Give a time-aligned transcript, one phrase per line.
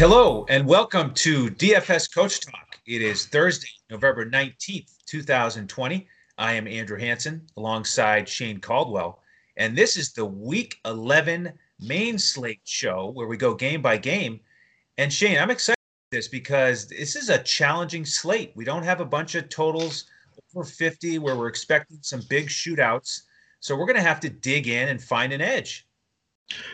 [0.00, 2.80] Hello, and welcome to DFS Coach Talk.
[2.86, 6.08] It is Thursday, November 19th, 2020.
[6.38, 9.20] I am Andrew Hanson alongside Shane Caldwell,
[9.58, 14.40] and this is the Week 11 main slate show where we go game by game.
[14.96, 15.76] And Shane, I'm excited
[16.10, 18.52] this because this is a challenging slate.
[18.56, 20.06] We don't have a bunch of totals
[20.56, 23.24] over 50 where we're expecting some big shootouts.
[23.60, 25.86] So we're going to have to dig in and find an edge.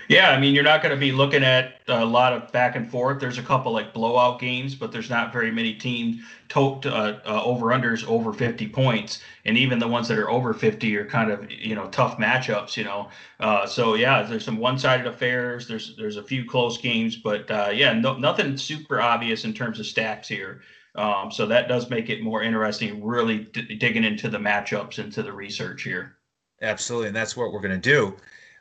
[0.09, 2.89] Yeah, I mean, you're not going to be looking at a lot of back and
[2.89, 3.21] forth.
[3.21, 7.43] There's a couple like blowout games, but there's not very many teams to, uh, uh,
[7.45, 11.31] over unders over 50 points, and even the ones that are over 50 are kind
[11.31, 12.77] of you know tough matchups.
[12.77, 13.09] You know,
[13.41, 15.67] uh, so yeah, there's some one-sided affairs.
[15.67, 19.81] There's there's a few close games, but uh, yeah, no, nothing super obvious in terms
[19.81, 20.63] of stacks here.
[20.95, 25.23] Um, so that does make it more interesting, really d- digging into the matchups, into
[25.23, 26.17] the research here.
[26.63, 28.17] Absolutely, and that's what we're going to do.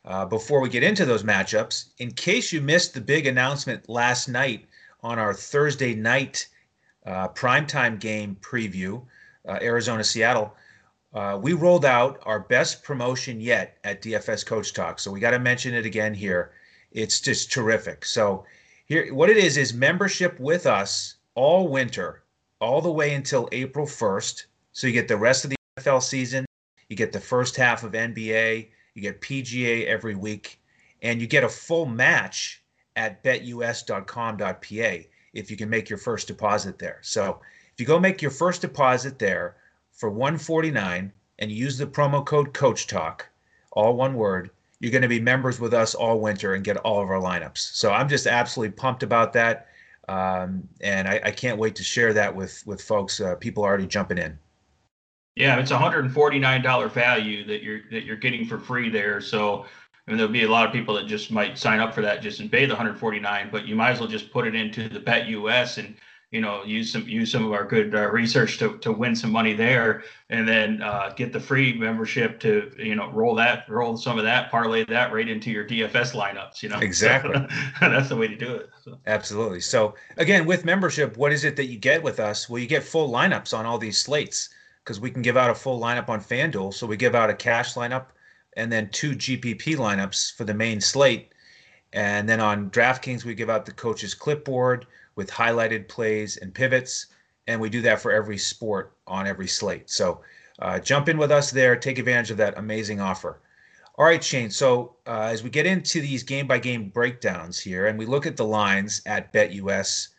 [0.05, 4.29] Uh, before we get into those matchups, in case you missed the big announcement last
[4.29, 4.67] night
[5.01, 6.47] on our Thursday night
[7.07, 9.01] uh, primetime game preview,
[9.47, 10.55] uh, Arizona Seattle,
[11.15, 14.99] uh, we rolled out our best promotion yet at DFS Coach Talk.
[14.99, 16.51] So we got to mention it again here.
[16.91, 18.05] It's just terrific.
[18.05, 18.45] So
[18.85, 22.23] here, what it is is membership with us all winter,
[22.61, 24.45] all the way until April 1st.
[24.71, 26.45] So you get the rest of the NFL season,
[26.89, 30.59] you get the first half of NBA you get PGA every week,
[31.01, 32.63] and you get a full match
[32.95, 36.99] at betus.com.pa if you can make your first deposit there.
[37.01, 37.41] So
[37.73, 39.57] if you go make your first deposit there
[39.91, 43.27] for 149 and use the promo code Coach Talk,
[43.73, 47.01] all one word, you're going to be members with us all winter and get all
[47.01, 47.57] of our lineups.
[47.57, 49.67] So I'm just absolutely pumped about that,
[50.07, 53.19] um, and I, I, can't wait to share that with with folks.
[53.19, 54.37] Uh, people already jumping in.
[55.35, 58.57] Yeah, it's a hundred and forty nine dollar value that you're that you're getting for
[58.57, 59.19] free there.
[59.19, 59.65] So
[60.07, 62.21] I mean, there'll be a lot of people that just might sign up for that
[62.21, 64.99] just and pay the 149, but you might as well just put it into the
[64.99, 65.95] Bet US and
[66.31, 69.31] you know use some use some of our good uh, research to, to win some
[69.31, 73.97] money there, and then uh, get the free membership to you know roll that roll
[73.97, 76.61] some of that parlay that right into your DFS lineups.
[76.61, 77.35] You know exactly
[77.79, 78.69] that's the way to do it.
[78.83, 78.97] So.
[79.07, 79.61] Absolutely.
[79.61, 82.49] So again, with membership, what is it that you get with us?
[82.49, 84.49] Well, you get full lineups on all these slates
[84.85, 86.71] because we can give out a full lineup on FanDuel.
[86.71, 88.05] So we give out a cash lineup
[88.55, 91.33] and then two GPP lineups for the main slate.
[91.91, 94.85] And then on DraftKings, we give out the coach's clipboard
[95.15, 97.07] with highlighted plays and pivots.
[97.47, 99.89] And we do that for every sport on every slate.
[99.89, 100.21] So
[100.59, 101.75] uh, jump in with us there.
[101.75, 103.41] Take advantage of that amazing offer.
[103.95, 104.51] All right, Shane.
[104.51, 108.27] So uh, as we get into these game by game breakdowns here and we look
[108.27, 110.13] at the lines at betus.com.pa,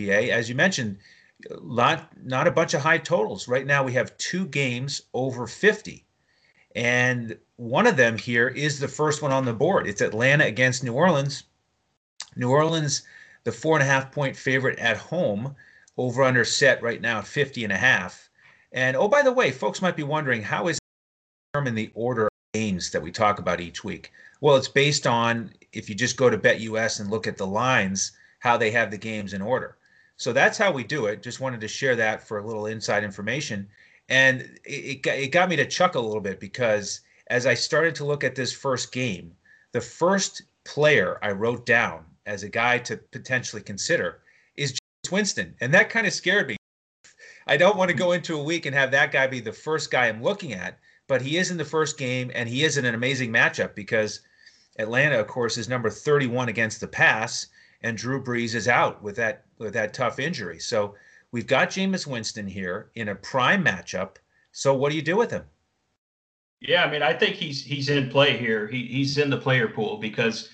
[0.00, 0.98] as you mentioned,
[1.62, 3.48] not not a bunch of high totals.
[3.48, 6.04] Right now we have two games over 50.
[6.74, 9.86] And one of them here is the first one on the board.
[9.86, 11.44] It's Atlanta against New Orleans.
[12.34, 13.02] New Orleans,
[13.44, 15.54] the four and a half point favorite at home,
[15.98, 18.30] over under set right now at 50 and a half.
[18.72, 20.78] And oh, by the way, folks might be wondering how is
[21.52, 24.10] determine the order of games that we talk about each week?
[24.40, 28.12] Well, it's based on if you just go to BetUS and look at the lines,
[28.38, 29.76] how they have the games in order.
[30.22, 31.20] So that's how we do it.
[31.20, 33.68] Just wanted to share that for a little inside information.
[34.08, 38.04] And it, it, got me to chuckle a little bit because as I started to
[38.04, 39.32] look at this first game,
[39.72, 44.20] the first player I wrote down as a guy to potentially consider
[44.54, 45.56] is Jameis Winston.
[45.60, 46.56] And that kind of scared me.
[47.48, 49.90] I don't want to go into a week and have that guy be the first
[49.90, 50.78] guy I'm looking at,
[51.08, 54.20] but he is in the first game and he is in an amazing matchup because
[54.78, 57.48] Atlanta, of course, is number 31 against the pass
[57.82, 60.58] and Drew Brees is out with that with that tough injury.
[60.58, 60.94] So
[61.30, 64.16] we've got Jameis Winston here in a prime matchup.
[64.52, 65.44] So what do you do with him?
[66.60, 68.68] Yeah, I mean, I think he's he's in play here.
[68.68, 70.50] He he's in the player pool because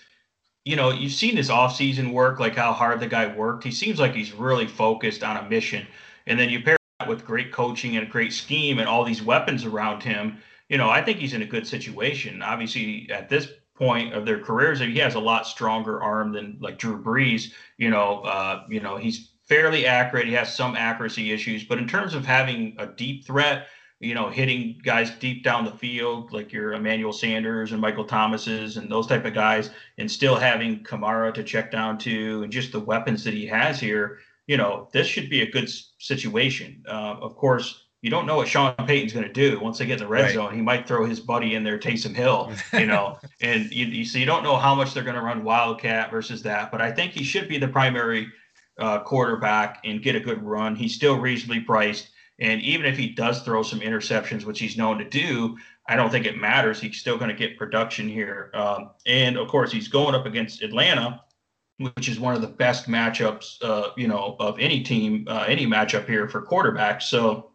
[0.68, 3.64] you know, you've seen his offseason work, like how hard the guy worked.
[3.64, 5.86] He seems like he's really focused on a mission.
[6.26, 9.22] And then you pair that with great coaching and a great scheme and all these
[9.22, 10.36] weapons around him.
[10.68, 12.42] You know, I think he's in a good situation.
[12.42, 14.80] Obviously, at this point of their careers.
[14.80, 17.52] He has a lot stronger arm than like Drew Brees.
[17.76, 20.26] You know, uh, you know, he's fairly accurate.
[20.26, 23.68] He has some accuracy issues, but in terms of having a deep threat,
[24.00, 28.76] you know, hitting guys deep down the field like your Emmanuel Sanders and Michael Thomas's
[28.76, 32.72] and those type of guys, and still having Kamara to check down to, and just
[32.72, 36.82] the weapons that he has here, you know, this should be a good situation.
[36.86, 39.94] Uh, of course, you don't know what Sean Payton's going to do once they get
[39.94, 40.34] in the red right.
[40.34, 40.54] zone.
[40.54, 44.18] He might throw his buddy in there, Taysom Hill, you know, and you, you, so
[44.18, 46.70] you don't know how much they're going to run Wildcat versus that.
[46.70, 48.28] But I think he should be the primary
[48.78, 50.76] uh, quarterback and get a good run.
[50.76, 52.10] He's still reasonably priced.
[52.38, 55.56] And even if he does throw some interceptions, which he's known to do,
[55.88, 56.80] I don't think it matters.
[56.80, 58.50] He's still going to get production here.
[58.54, 61.22] Um, and of course, he's going up against Atlanta,
[61.78, 65.66] which is one of the best matchups, uh, you know, of any team, uh, any
[65.66, 67.02] matchup here for quarterbacks.
[67.02, 67.50] So,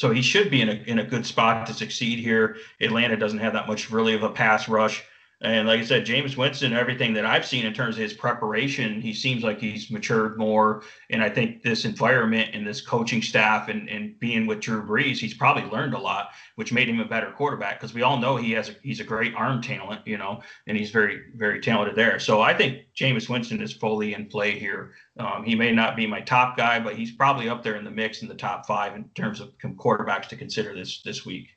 [0.00, 2.56] so he should be in a in a good spot to succeed here.
[2.80, 5.04] Atlanta doesn't have that much really of a pass rush.
[5.42, 9.00] And like I said, Jameis Winston, everything that I've seen in terms of his preparation,
[9.00, 10.82] he seems like he's matured more.
[11.08, 15.16] And I think this environment and this coaching staff and, and being with Drew Brees,
[15.16, 17.80] he's probably learned a lot, which made him a better quarterback.
[17.80, 20.76] Because we all know he has a, he's a great arm talent, you know, and
[20.76, 22.18] he's very very talented there.
[22.18, 24.92] So I think Jameis Winston is fully in play here.
[25.18, 27.90] Um, he may not be my top guy, but he's probably up there in the
[27.90, 31.48] mix in the top five in terms of quarterbacks to consider this this week.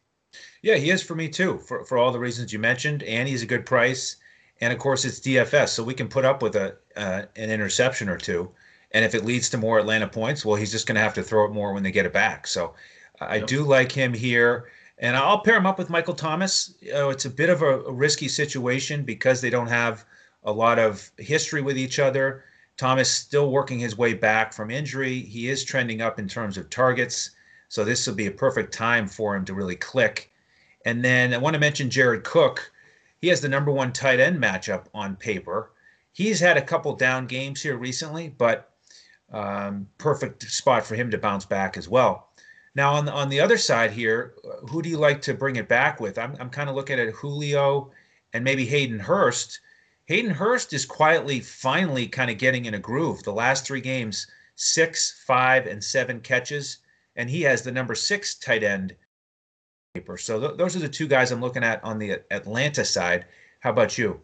[0.64, 3.04] Yeah, he is for me too, for, for all the reasons you mentioned.
[3.04, 4.16] And he's a good price.
[4.62, 8.08] And of course, it's DFS, so we can put up with a uh, an interception
[8.08, 8.50] or two.
[8.92, 11.24] And if it leads to more Atlanta points, well, he's just going to have to
[11.24, 12.48] throw it more when they get it back.
[12.48, 12.74] So
[13.20, 13.48] I yep.
[13.48, 14.70] do like him here.
[15.00, 16.76] And I'll pair him up with Michael Thomas.
[16.80, 20.06] You know, it's a bit of a, a risky situation because they don't have
[20.44, 22.46] a lot of history with each other.
[22.78, 25.20] Thomas still working his way back from injury.
[25.22, 27.32] He is trending up in terms of targets.
[27.68, 30.32] So this will be a perfect time for him to really click.
[30.86, 32.72] And then I want to mention Jared Cook.
[33.22, 35.72] He has the number one tight end matchup on paper.
[36.12, 38.72] He's had a couple down games here recently, but
[39.32, 42.30] um, perfect spot for him to bounce back as well.
[42.76, 44.34] Now on the, on the other side here,
[44.70, 46.18] who do you like to bring it back with?
[46.18, 47.92] I'm, I'm kind of looking at Julio
[48.34, 49.60] and maybe Hayden Hurst.
[50.06, 53.24] Hayden Hurst is quietly, finally, kind of getting in a groove.
[53.24, 56.80] The last three games, six, five, and seven catches
[57.16, 58.96] and he has the number six tight end
[59.94, 60.18] paper.
[60.18, 63.26] So th- those are the two guys I'm looking at on the Atlanta side.
[63.60, 64.20] How about you?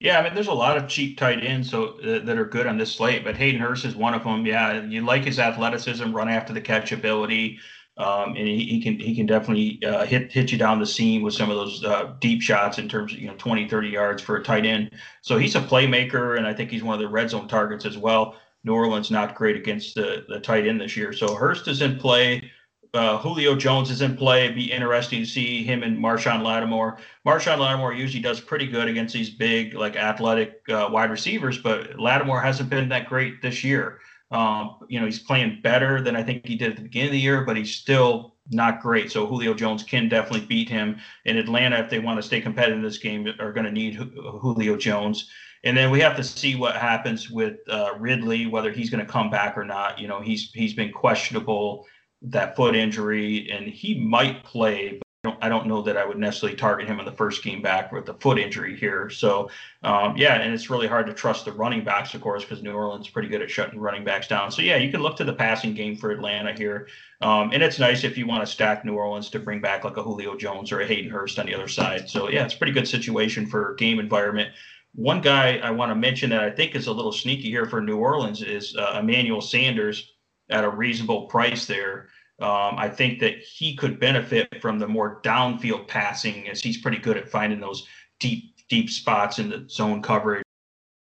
[0.00, 2.66] Yeah, I mean, there's a lot of cheap tight ends so uh, that are good
[2.66, 4.44] on this slate, but Hayden Hurst is one of them.
[4.44, 7.60] Yeah, you like his athleticism, run after the catch ability,
[7.98, 11.22] um, and he, he, can he can definitely uh, hit hit you down the seam
[11.22, 14.20] with some of those uh, deep shots in terms of you know 20, 30 yards
[14.20, 14.90] for a tight end.
[15.20, 17.96] So he's a playmaker, and I think he's one of the red zone targets as
[17.96, 18.34] well.
[18.64, 21.12] New Orleans not great against the, the tight end this year.
[21.12, 22.50] So Hurst is in play.
[22.94, 24.44] Uh, Julio Jones is in play.
[24.44, 26.98] It'd be interesting to see him and Marshon Lattimore.
[27.26, 31.98] Marshon Lattimore usually does pretty good against these big, like athletic uh, wide receivers, but
[31.98, 34.00] Lattimore hasn't been that great this year.
[34.30, 37.12] Um, you know, he's playing better than I think he did at the beginning of
[37.12, 39.10] the year, but he's still not great.
[39.10, 40.98] So Julio Jones can definitely beat him.
[41.24, 43.94] In Atlanta, if they want to stay competitive in this game, are going to need
[43.94, 45.30] Julio Jones.
[45.64, 49.10] And then we have to see what happens with uh, Ridley, whether he's going to
[49.10, 49.98] come back or not.
[49.98, 51.86] You know, he's he's been questionable
[52.24, 54.98] that foot injury, and he might play.
[55.24, 57.92] But I don't know that I would necessarily target him in the first game back
[57.92, 59.08] with the foot injury here.
[59.08, 59.50] So,
[59.84, 62.72] um, yeah, and it's really hard to trust the running backs, of course, because New
[62.72, 64.50] Orleans is pretty good at shutting running backs down.
[64.50, 66.88] So, yeah, you can look to the passing game for Atlanta here.
[67.20, 69.96] Um, and it's nice if you want to stack New Orleans to bring back like
[69.96, 72.10] a Julio Jones or a Hayden Hurst on the other side.
[72.10, 74.52] So, yeah, it's a pretty good situation for game environment.
[74.94, 77.80] One guy I want to mention that I think is a little sneaky here for
[77.80, 80.12] New Orleans is uh, Emmanuel Sanders
[80.50, 82.08] at a reasonable price there.
[82.40, 86.98] Um, I think that he could benefit from the more downfield passing as he's pretty
[86.98, 87.86] good at finding those
[88.18, 90.42] deep, deep spots in the zone coverage,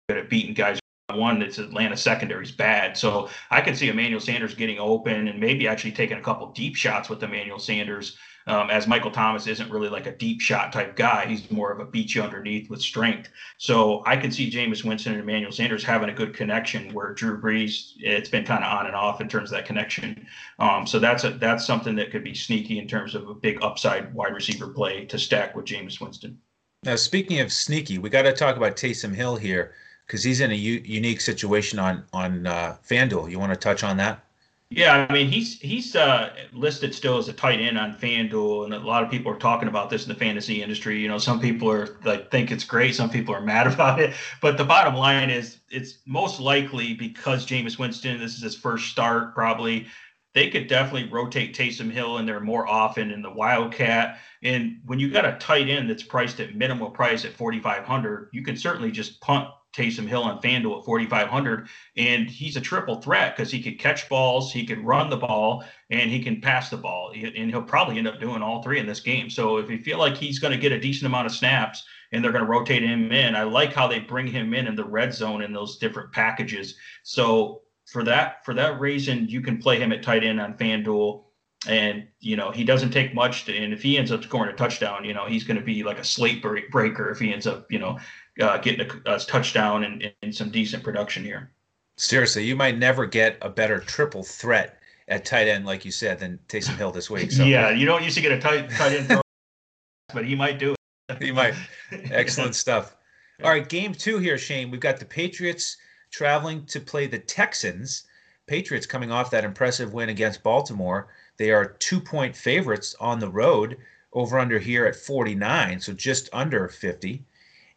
[0.07, 0.79] good at beating guys.
[1.13, 2.97] One, that's Atlanta secondary is bad.
[2.97, 6.75] So I can see Emmanuel Sanders getting open and maybe actually taking a couple deep
[6.75, 10.95] shots with Emmanuel Sanders um, as Michael Thomas isn't really like a deep shot type
[10.95, 11.25] guy.
[11.25, 13.29] He's more of a beat you underneath with strength.
[13.57, 17.39] So I can see Jameis Winston and Emmanuel Sanders having a good connection where Drew
[17.39, 20.25] Brees, it's been kind of on and off in terms of that connection.
[20.59, 23.59] Um, so that's a, that's something that could be sneaky in terms of a big
[23.61, 26.39] upside wide receiver play to stack with Jameis Winston.
[26.83, 29.73] Now, speaking of sneaky, we got to talk about Taysom Hill here
[30.05, 33.29] because he's in a u- unique situation on on uh, FanDuel.
[33.29, 34.23] You want to touch on that?
[34.69, 38.73] Yeah, I mean he's he's uh, listed still as a tight end on FanDuel, and
[38.73, 40.99] a lot of people are talking about this in the fantasy industry.
[40.99, 44.13] You know, some people are like think it's great, some people are mad about it.
[44.41, 48.89] But the bottom line is, it's most likely because Jameis Winston, this is his first
[48.89, 49.87] start, probably
[50.33, 54.19] they could definitely rotate Taysom Hill in there more often in the Wildcat.
[54.43, 58.43] And when you got a tight end that's priced at minimal price at 4,500, you
[58.43, 59.47] can certainly just punt
[59.77, 61.67] Taysom Hill on FanDuel at 4,500.
[61.95, 65.63] And he's a triple threat because he could catch balls, he can run the ball,
[65.89, 67.13] and he can pass the ball.
[67.13, 69.29] And he'll probably end up doing all three in this game.
[69.29, 72.23] So if you feel like he's going to get a decent amount of snaps and
[72.23, 74.85] they're going to rotate him in, I like how they bring him in in the
[74.85, 76.75] red zone in those different packages.
[77.03, 81.23] So for that for that reason, you can play him at tight end on FanDuel
[81.67, 84.55] and you know he doesn't take much to, and if he ends up scoring a
[84.55, 87.65] touchdown you know he's going to be like a slate breaker if he ends up
[87.71, 87.97] you know
[88.39, 91.51] uh, getting a, a touchdown and, and some decent production here.
[91.97, 96.19] Seriously, you might never get a better triple threat at tight end, like you said,
[96.19, 97.31] than Taysom Hill this week.
[97.31, 97.43] So.
[97.43, 99.21] yeah, you don't to get a tight tight end,
[100.13, 100.75] but he might do
[101.09, 101.23] it.
[101.23, 101.55] he might.
[101.91, 102.95] Excellent stuff.
[103.43, 104.71] All right, game two here, Shane.
[104.71, 105.77] We've got the Patriots
[106.11, 108.03] traveling to play the Texans.
[108.47, 111.07] Patriots coming off that impressive win against Baltimore.
[111.37, 113.77] They are two point favorites on the road,
[114.13, 117.23] over under here at 49, so just under 50.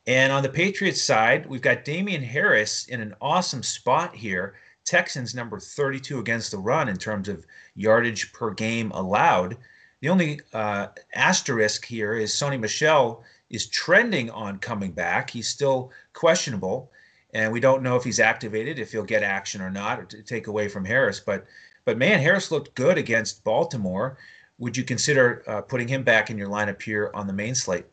[0.06, 4.54] And on the Patriots side, we've got Damien Harris in an awesome spot here.
[4.84, 9.56] Texans number 32 against the run in terms of yardage per game allowed.
[10.00, 15.28] The only uh, asterisk here is Sony Michel is trending on coming back.
[15.28, 16.90] He's still questionable,
[17.34, 20.22] and we don't know if he's activated, if he'll get action or not, or to
[20.22, 21.20] take away from Harris.
[21.20, 21.46] But
[21.84, 24.16] but man, Harris looked good against Baltimore.
[24.58, 27.86] Would you consider uh, putting him back in your lineup here on the main slate?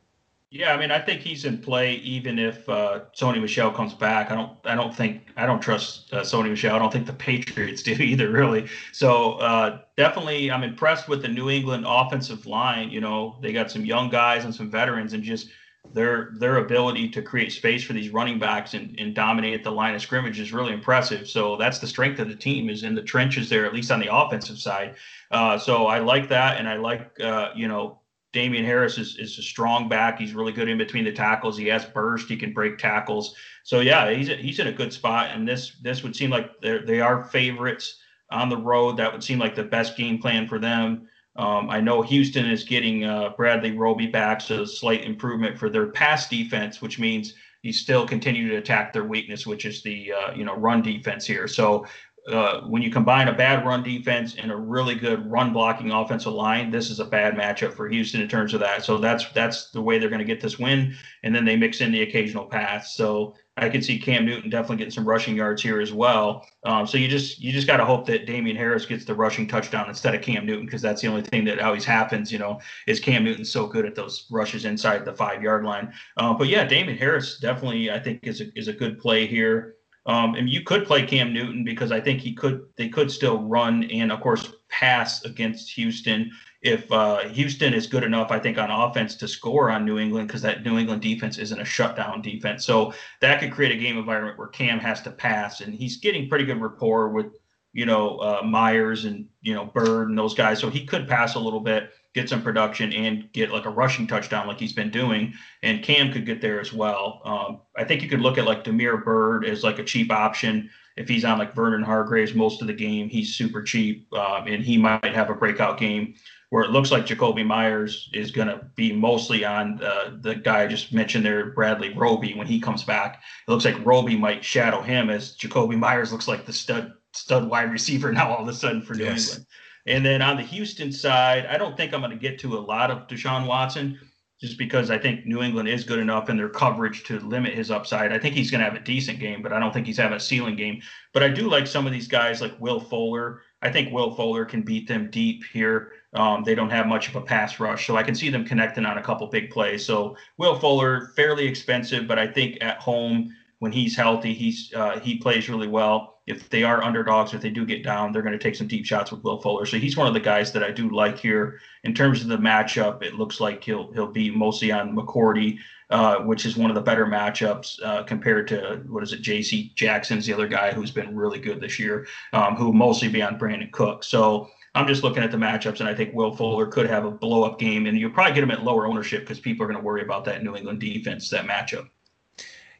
[0.49, 4.31] Yeah, I mean, I think he's in play even if uh, Sony Michel comes back.
[4.31, 6.73] I don't, I don't think, I don't trust uh, Sony Michel.
[6.73, 8.67] I don't think the Patriots do either, really.
[8.93, 12.89] So uh, definitely, I'm impressed with the New England offensive line.
[12.91, 15.49] You know, they got some young guys and some veterans, and just
[15.93, 19.95] their their ability to create space for these running backs and, and dominate the line
[19.95, 21.27] of scrimmage is really impressive.
[21.27, 23.99] So that's the strength of the team is in the trenches there, at least on
[23.99, 24.95] the offensive side.
[25.29, 27.99] Uh, so I like that, and I like uh, you know
[28.37, 30.19] Damien Harris is, is a strong back.
[30.19, 31.57] He's really good in between the tackles.
[31.57, 32.29] He has burst.
[32.29, 33.35] He can break tackles.
[33.63, 35.31] So yeah, he's he's in a good spot.
[35.33, 37.97] And this this would seem like they are favorites
[38.29, 38.95] on the road.
[38.97, 41.07] That would seem like the best game plan for them.
[41.35, 45.71] Um, I know Houston is getting uh, Bradley Roby back, so a slight improvement for
[45.71, 50.13] their pass defense, which means you still continue to attack their weakness, which is the
[50.13, 51.47] uh, you know run defense here.
[51.47, 51.87] So
[52.27, 56.33] uh, when you combine a bad run defense and a really good run blocking offensive
[56.33, 58.83] line, this is a bad matchup for Houston in terms of that.
[58.83, 60.93] So that's that's the way they're going to get this win,
[61.23, 62.95] and then they mix in the occasional pass.
[62.95, 66.45] So I can see Cam Newton definitely getting some rushing yards here as well.
[66.65, 69.47] Um, so you just you just got to hope that Damien Harris gets the rushing
[69.47, 72.31] touchdown instead of Cam Newton because that's the only thing that always happens.
[72.31, 75.93] You know, is Cam Newton so good at those rushes inside the five yard line?
[76.17, 79.76] Uh, but yeah, Damien Harris definitely I think is a, is a good play here.
[80.07, 83.43] Um, and you could play Cam Newton because I think he could they could still
[83.43, 88.57] run and of course pass against Houston if uh, Houston is good enough, I think,
[88.57, 92.21] on offense to score on New England because that New England defense isn't a shutdown
[92.21, 92.65] defense.
[92.65, 96.27] So that could create a game environment where Cam has to pass, and he's getting
[96.27, 97.37] pretty good rapport with
[97.73, 100.59] you know uh, Meyers and you know Byrd and those guys.
[100.59, 104.07] So he could pass a little bit get some production and get like a rushing
[104.07, 105.33] touchdown like he's been doing.
[105.61, 107.21] And Cam could get there as well.
[107.23, 110.67] Um, I think you could look at like Damiere Byrd as like a cheap option.
[110.95, 114.63] If he's on like Vernon Hargreaves most of the game, he's super cheap um, and
[114.63, 116.15] he might have a breakout game
[116.49, 120.63] where it looks like Jakobi Meyers is going to be mostly on uh, the guy
[120.63, 123.21] I just mentioned there, Bradley Roby, when he comes back.
[123.47, 127.47] It looks like Roby might shadow him as Jakobi Meyers looks like the stud stud
[127.47, 129.27] wide receiver now all of a sudden for New yes.
[129.27, 129.47] England.
[129.87, 132.59] And then on the Houston side, I don't think I'm going to get to a
[132.59, 133.97] lot of Deshaun Watson
[134.39, 137.71] just because I think New England is good enough in their coverage to limit his
[137.71, 138.11] upside.
[138.11, 140.17] I think he's going to have a decent game, but I don't think he's having
[140.17, 140.81] a ceiling game.
[141.13, 143.41] But I do like some of these guys like Will Fuller.
[143.63, 145.93] I think Will Fuller can beat them deep here.
[146.13, 148.85] Um, they don't have much of a pass rush, so I can see them connecting
[148.85, 149.85] on a couple big plays.
[149.85, 154.99] So Will Fuller, fairly expensive, but I think at home when he's healthy, he's uh,
[154.99, 158.37] he plays really well if they are underdogs, if they do get down, they're going
[158.37, 159.65] to take some deep shots with Will Fuller.
[159.65, 161.59] So he's one of the guys that I do like here.
[161.85, 165.57] In terms of the matchup, it looks like he'll he'll be mostly on McCourty,
[165.89, 169.21] uh, which is one of the better matchups uh, compared to what is it?
[169.21, 169.71] J.C.
[169.75, 173.37] Jackson's the other guy who's been really good this year, um, who mostly be on
[173.37, 174.03] Brandon Cook.
[174.03, 177.11] So I'm just looking at the matchups, and I think Will Fuller could have a
[177.11, 179.79] blow up game, and you'll probably get him at lower ownership because people are going
[179.79, 181.87] to worry about that New England defense, that matchup.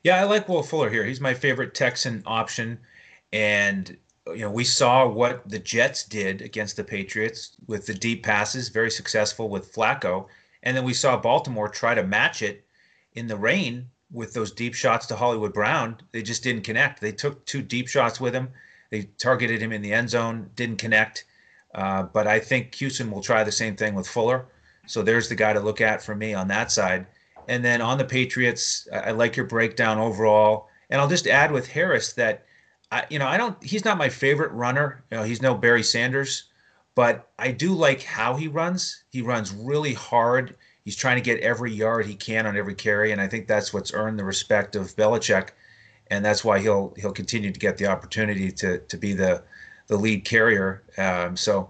[0.04, 1.06] Yeah, I like Will Fuller here.
[1.06, 2.80] He's my favorite Texan option.
[3.34, 8.24] And you know, we saw what the Jets did against the Patriots with the deep
[8.24, 10.27] passes, very successful with Flacco.
[10.63, 12.65] And then we saw Baltimore try to match it
[13.13, 15.98] in the rain with those deep shots to Hollywood Brown.
[16.12, 17.01] They just didn't connect.
[17.01, 18.50] They took two deep shots with him.
[18.89, 21.25] They targeted him in the end zone, didn't connect.
[21.75, 24.46] Uh, but I think Houston will try the same thing with Fuller.
[24.88, 27.05] So there's the guy to look at for me on that side.
[27.50, 30.69] And then on the Patriots, I, I like your breakdown overall.
[30.89, 32.46] And I'll just add with Harris that
[32.91, 33.62] I, you know, I don't.
[33.63, 35.03] He's not my favorite runner.
[35.12, 36.46] You know, he's no Barry Sanders,
[36.96, 39.03] but I do like how he runs.
[39.10, 40.56] He runs really hard.
[40.86, 43.74] He's trying to get every yard he can on every carry, and I think that's
[43.74, 45.50] what's earned the respect of Belichick,
[46.08, 49.44] and that's why he'll he'll continue to get the opportunity to to be the
[49.88, 50.84] the lead carrier.
[50.98, 51.70] Um, so,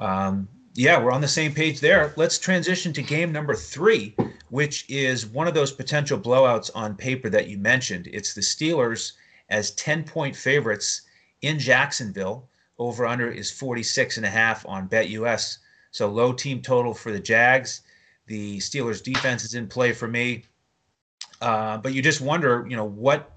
[0.00, 2.14] um, yeah, we're on the same page there.
[2.16, 4.16] Let's transition to game number three,
[4.48, 8.08] which is one of those potential blowouts on paper that you mentioned.
[8.10, 9.12] It's the Steelers
[9.48, 11.02] as 10 point favorites
[11.42, 12.48] in Jacksonville.
[12.78, 15.58] Over under is 46 and a half on BetUS.
[15.90, 17.82] So low team total for the Jags.
[18.26, 20.44] The Steelers defense is in play for me.
[21.40, 23.32] Uh, but you just wonder, you know, what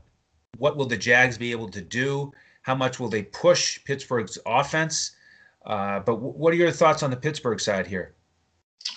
[0.58, 2.34] what will the Jags be able to do?
[2.64, 5.12] How much will they push Pittsburgh's offense?
[5.66, 8.16] Uh, but w- what are your thoughts on the Pittsburgh side here?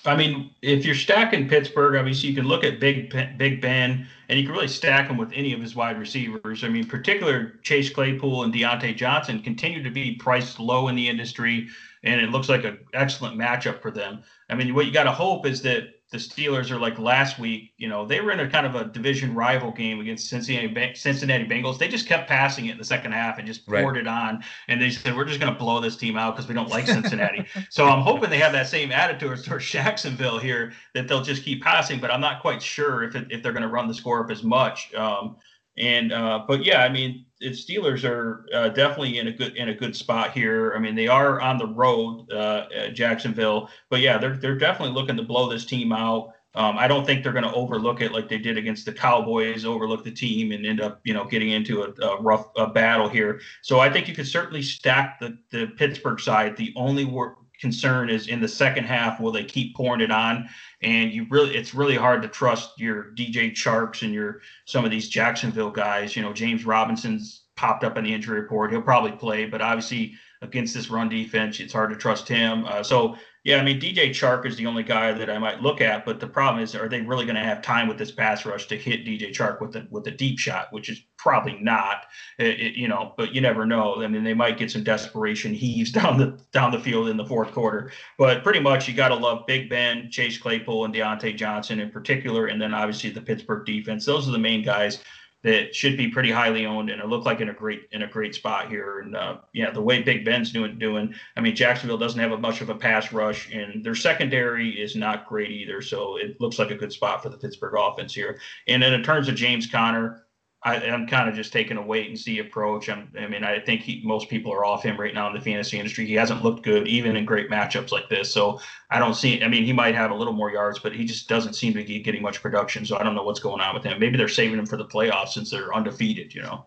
[0.04, 4.38] I mean, if you're stacking Pittsburgh, obviously you can look at Big Big Ben, and
[4.38, 6.64] you can really stack him with any of his wide receivers.
[6.64, 11.08] I mean, particular Chase Claypool and Diontae Johnson continue to be priced low in the
[11.08, 11.68] industry,
[12.02, 14.24] and it looks like an excellent matchup for them.
[14.50, 17.72] I mean, what you got to hope is that the Steelers are like last week.
[17.78, 21.46] You know, they were in a kind of a division rival game against Cincinnati Cincinnati
[21.46, 21.78] Bengals.
[21.78, 24.02] They just kept passing it in the second half and just poured right.
[24.02, 24.44] it on.
[24.68, 26.86] And they said, "We're just going to blow this team out because we don't like
[26.86, 31.44] Cincinnati." so I'm hoping they have that same attitude towards Jacksonville here that they'll just
[31.44, 31.98] keep passing.
[31.98, 34.30] But I'm not quite sure if it, if they're going to run the score up
[34.30, 34.92] as much.
[34.92, 35.36] Um,
[35.78, 39.74] and uh, but yeah, I mean, Steelers are uh, definitely in a good in a
[39.74, 40.74] good spot here.
[40.74, 45.16] I mean, they are on the road, uh, Jacksonville, but yeah, they're they're definitely looking
[45.16, 46.32] to blow this team out.
[46.54, 49.64] Um, I don't think they're going to overlook it like they did against the Cowboys,
[49.64, 53.08] overlook the team and end up, you know, getting into a, a rough a battle
[53.08, 53.40] here.
[53.62, 56.56] So I think you could certainly stack the the Pittsburgh side.
[56.56, 60.48] The only wor- concern is in the second half, will they keep pouring it on?
[60.82, 64.90] And you really, it's really hard to trust your DJ Charks and your some of
[64.90, 66.14] these Jacksonville guys.
[66.14, 68.72] You know, James Robinson's popped up in the injury report.
[68.72, 72.64] He'll probably play, but obviously against this run defense, it's hard to trust him.
[72.66, 75.80] Uh, so yeah, I mean DJ Chark is the only guy that I might look
[75.80, 78.46] at, but the problem is, are they really going to have time with this pass
[78.46, 82.04] rush to hit DJ Chark with a with a deep shot, which is probably not.
[82.38, 84.02] It, it, you know, but you never know.
[84.02, 87.26] I mean, they might get some desperation heaves down the down the field in the
[87.26, 87.90] fourth quarter.
[88.16, 91.90] But pretty much, you got to love Big Ben, Chase Claypool, and Diontae Johnson in
[91.90, 94.04] particular, and then obviously the Pittsburgh defense.
[94.04, 95.02] Those are the main guys
[95.42, 98.06] that should be pretty highly owned and it looked like in a great in a
[98.06, 99.00] great spot here.
[99.00, 102.38] And uh, yeah, the way Big Ben's doing doing, I mean Jacksonville doesn't have a
[102.38, 105.82] much of a pass rush and their secondary is not great either.
[105.82, 108.38] So it looks like a good spot for the Pittsburgh offense here.
[108.68, 110.24] And then in terms of James Conner,
[110.64, 112.88] I, am kind of just taking a wait and see approach.
[112.88, 115.40] I'm, i mean, I think he, most people are off him right now in the
[115.40, 116.06] fantasy industry.
[116.06, 118.32] He hasn't looked good even in great matchups like this.
[118.32, 119.42] So I don't see.
[119.42, 121.84] I mean, he might have a little more yards, but he just doesn't seem to
[121.84, 122.86] be getting much production.
[122.86, 123.98] So I don't know what's going on with him.
[123.98, 126.32] Maybe they're saving him for the playoffs since they're undefeated.
[126.34, 126.66] You know.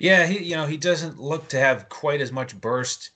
[0.00, 3.10] Yeah, he you know he doesn't look to have quite as much burst,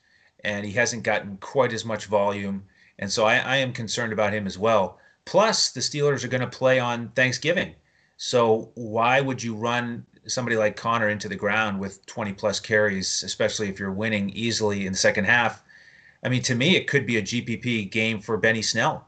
[0.44, 2.64] and he hasn't gotten quite as much volume,
[2.98, 4.98] and so I, I am concerned about him as well.
[5.24, 7.74] Plus, the Steelers are going to play on Thanksgiving.
[8.16, 13.22] So why would you run somebody like Conner into the ground with 20 plus carries,
[13.22, 15.62] especially if you're winning easily in the second half.
[16.22, 19.06] I mean, to me, it could be a GPP game for Benny Snell.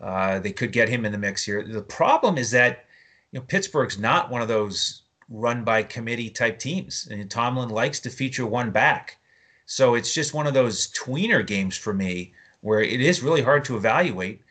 [0.00, 1.62] Uh, they could get him in the mix here.
[1.62, 2.84] The problem is that
[3.32, 8.00] you know Pittsburgh's not one of those run by committee type teams, and Tomlin likes
[8.00, 9.18] to feature one back.
[9.66, 13.64] So it's just one of those tweener games for me where it is really hard
[13.64, 14.42] to evaluate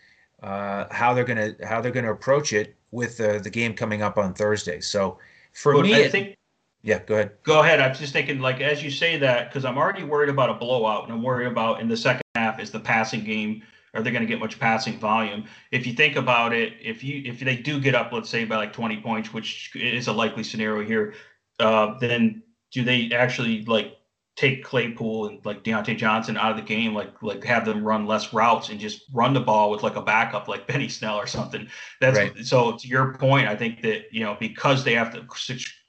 [0.42, 4.18] uh, how they're gonna how they're gonna approach it with the the game coming up
[4.18, 4.82] on Thursday.
[4.82, 5.20] So
[5.54, 6.36] for but me, I think.
[6.82, 7.32] Yeah, go ahead.
[7.44, 7.80] Go ahead.
[7.80, 11.06] I'm just thinking, like, as you say that, because I'm already worried about a blowout,
[11.06, 13.63] and I'm worried about in the second half is the passing game.
[13.94, 15.46] Are they going to get much passing volume?
[15.72, 18.58] If you think about it, if you if they do get up, let's say by
[18.58, 21.13] like 20 points, which is a likely scenario here,
[21.60, 23.96] uh, then do they actually like
[24.36, 28.08] take Claypool and like Diontae Johnson out of the game, like like have them run
[28.08, 31.28] less routes and just run the ball with like a backup like Benny Snell or
[31.28, 31.67] something.
[32.02, 32.38] That's right.
[32.39, 35.24] so to your point, I think that you know because they have to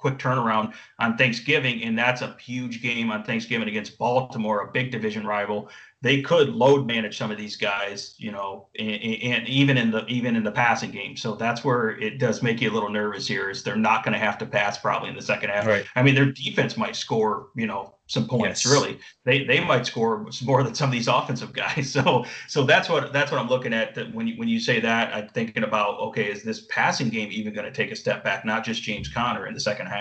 [0.05, 4.91] quick turnaround on Thanksgiving, and that's a huge game on Thanksgiving against Baltimore, a big
[4.91, 5.71] division rival
[6.05, 10.05] they could load manage some of these guys, you know, and, and, even in the
[10.05, 11.17] even in the passing game.
[11.17, 13.49] So that's where it does make you a little nervous here.
[13.49, 15.67] Is they're not going to have to pass probably in the second half.
[15.67, 15.87] Right.
[15.97, 18.67] I mean, their defense might score, you know, some points.
[18.67, 18.71] Yes.
[18.75, 21.91] Really, they they might score more than some of these offensive guys.
[21.91, 23.95] So so that's what that's what I'm looking at.
[23.95, 27.31] That when you when you say that, I'm thinking about okay, is this passing game
[27.33, 28.45] even going to take a step back?
[28.45, 29.94] Not just James Conner in the second half.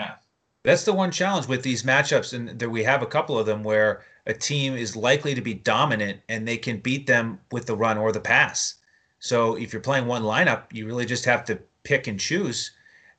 [0.64, 3.62] That's the one challenge with these matchups, and there we have a couple of them
[3.62, 7.76] where a team is likely to be dominant and they can beat them with the
[7.76, 8.76] run or the pass.
[9.18, 12.70] So if you're playing one lineup, you really just have to pick and choose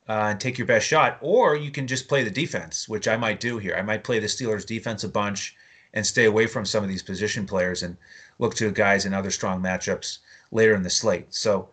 [0.09, 3.17] uh, and take your best shot, or you can just play the defense, which I
[3.17, 3.75] might do here.
[3.75, 5.55] I might play the Steelers defense a bunch
[5.93, 7.97] and stay away from some of these position players and
[8.39, 10.19] look to guys in other strong matchups
[10.51, 11.33] later in the slate.
[11.33, 11.69] So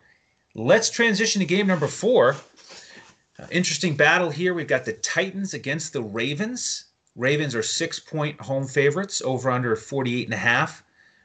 [0.55, 2.35] let's transition to game number four.
[3.39, 4.53] Uh, interesting battle here.
[4.53, 6.85] We've got the Titans against the Ravens.
[7.15, 10.83] Ravens are six point home favorites over under 48 and a half.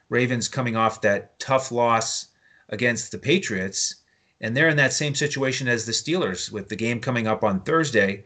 [0.09, 2.27] Ravens coming off that tough loss
[2.69, 3.95] against the Patriots.
[4.41, 7.61] And they're in that same situation as the Steelers with the game coming up on
[7.61, 8.25] Thursday.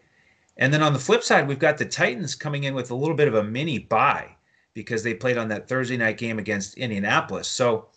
[0.58, 3.15] And then on the flip side, we've got the Titans coming in with a little
[3.15, 4.36] bit of a mini bye
[4.74, 7.48] because they played on that Thursday night game against Indianapolis.
[7.48, 7.88] So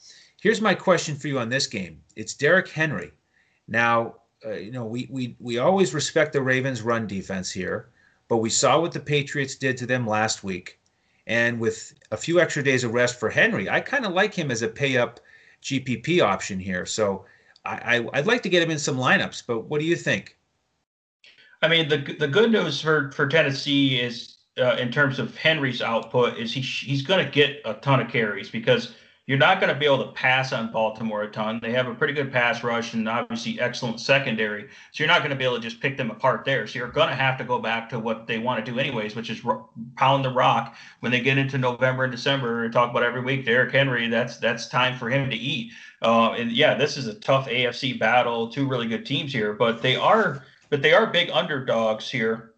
[0.40, 3.12] here's my question for you on this game it's Derrick Henry.
[3.68, 7.88] Now, uh, you know, we we we always respect the Ravens' run defense here,
[8.28, 10.78] but we saw what the Patriots did to them last week,
[11.26, 14.50] and with a few extra days of rest for Henry, I kind of like him
[14.50, 15.20] as a pay up
[15.62, 16.86] GPP option here.
[16.86, 17.24] So
[17.64, 20.36] I, I would like to get him in some lineups, but what do you think?
[21.62, 25.82] I mean, the the good news for for Tennessee is uh, in terms of Henry's
[25.82, 28.94] output is he he's going to get a ton of carries because
[29.26, 31.58] you're not going to be able to pass on Baltimore a ton.
[31.60, 34.68] They have a pretty good pass rush and obviously excellent secondary.
[34.92, 36.64] So you're not going to be able to just pick them apart there.
[36.68, 39.16] So you're going to have to go back to what they want to do anyways,
[39.16, 39.40] which is
[39.96, 43.44] pound the rock when they get into November and December and talk about every week.
[43.44, 45.72] Derrick Henry, that's that's time for him to eat.
[46.02, 48.48] Uh, and yeah, this is a tough AFC battle.
[48.48, 52.52] Two really good teams here, but they are but they are big underdogs here.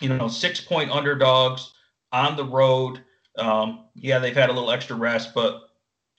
[0.00, 1.72] You know, six point underdogs
[2.10, 3.04] on the road.
[3.38, 5.69] Um, yeah, they've had a little extra rest, but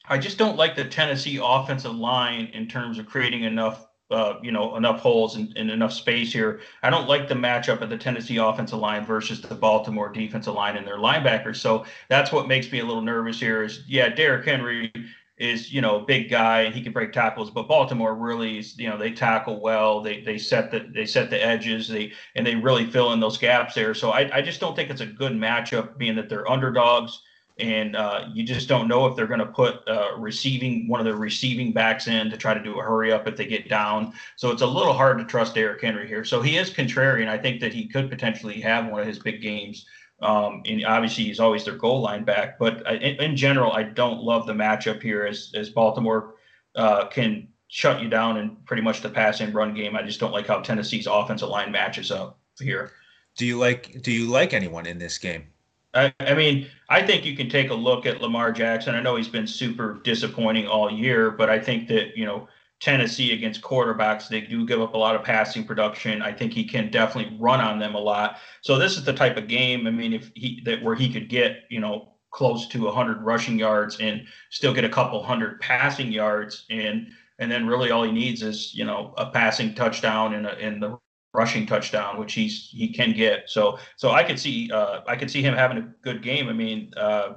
[0.05, 4.51] I just don't like the Tennessee offensive line in terms of creating enough, uh, you
[4.51, 6.61] know, enough holes and, and, enough space here.
[6.81, 10.75] I don't like the matchup of the Tennessee offensive line versus the Baltimore defensive line
[10.75, 11.57] and their linebackers.
[11.57, 13.63] So that's what makes me a little nervous here.
[13.63, 14.91] Is yeah, Derrick Henry
[15.37, 18.77] is you know a big guy and he can break tackles, but Baltimore really is
[18.77, 20.01] you know they tackle well.
[20.01, 21.87] They they set the they set the edges.
[21.87, 23.93] They and they really fill in those gaps there.
[23.93, 27.21] So I I just don't think it's a good matchup, being that they're underdogs
[27.61, 31.05] and uh, you just don't know if they're going to put uh, receiving one of
[31.05, 34.13] the receiving backs in to try to do a hurry up if they get down.
[34.35, 36.25] So it's a little hard to trust Derrick Henry here.
[36.25, 37.27] So he is contrarian.
[37.27, 39.85] I think that he could potentially have one of his big games.
[40.21, 42.57] Um, and obviously he's always their goal line back.
[42.59, 46.35] But I, in, in, general, I don't love the matchup here as as Baltimore
[46.75, 49.95] uh, can shut you down in pretty much the pass and run game.
[49.95, 52.91] I just don't like how Tennessee's offensive line matches up here.
[53.35, 55.47] Do you like Do you like anyone in this game?
[55.93, 58.95] I, I, mean, I think you can take a look at Lamar Jackson.
[58.95, 62.47] I know he's been super disappointing all year, but I think that, you know,
[62.79, 66.21] Tennessee against quarterbacks, they do give up a lot of passing production.
[66.21, 68.37] I think he can definitely run on them a lot.
[68.61, 71.29] So this is the type of game, I mean, if he that where he could
[71.29, 76.11] get, you know, close to 100 rushing yards and still get a couple hundred passing
[76.11, 77.07] yards and
[77.39, 80.79] and then really all he needs is, you know, a passing touchdown and a, in
[80.79, 80.97] the
[81.33, 83.49] rushing touchdown, which he's he can get.
[83.49, 86.49] So so I could see uh, I could see him having a good game.
[86.49, 87.33] I mean, uh,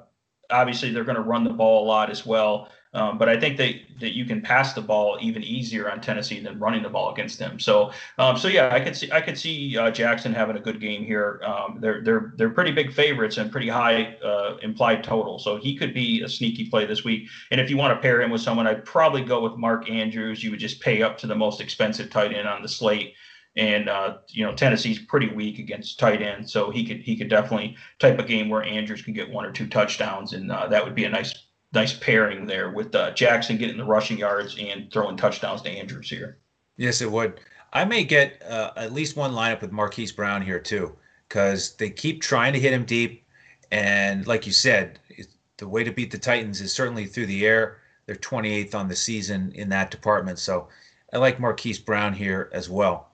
[0.51, 2.69] obviously they're going to run the ball a lot as well.
[2.95, 6.39] Um, but I think that that you can pass the ball even easier on Tennessee
[6.39, 7.59] than running the ball against them.
[7.59, 10.81] So, um, so yeah, I could see I could see uh, Jackson having a good
[10.81, 11.41] game here.
[11.45, 15.41] Um, they're they're they're pretty big favorites and pretty high uh, implied total.
[15.41, 17.29] So he could be a sneaky play this week.
[17.51, 20.45] And if you want to pair him with someone, I'd probably go with Mark Andrews.
[20.45, 23.15] You would just pay up to the most expensive tight end on the slate
[23.57, 27.29] and uh, you know Tennessee's pretty weak against tight ends, so he could he could
[27.29, 30.85] definitely type a game where Andrews can get one or two touchdowns, and uh, that
[30.85, 31.35] would be a nice
[31.73, 36.09] nice pairing there with uh, Jackson getting the rushing yards and throwing touchdowns to Andrews
[36.09, 36.39] here.
[36.77, 37.41] Yes, it would.
[37.73, 40.97] I may get uh, at least one lineup with Marquise Brown here too,
[41.29, 43.25] because they keep trying to hit him deep,
[43.71, 44.99] and like you said,
[45.59, 47.79] the way to beat the Titans is certainly through the air.
[48.07, 50.69] They're 28th on the season in that department, so
[51.13, 53.11] I like Marquise Brown here as well.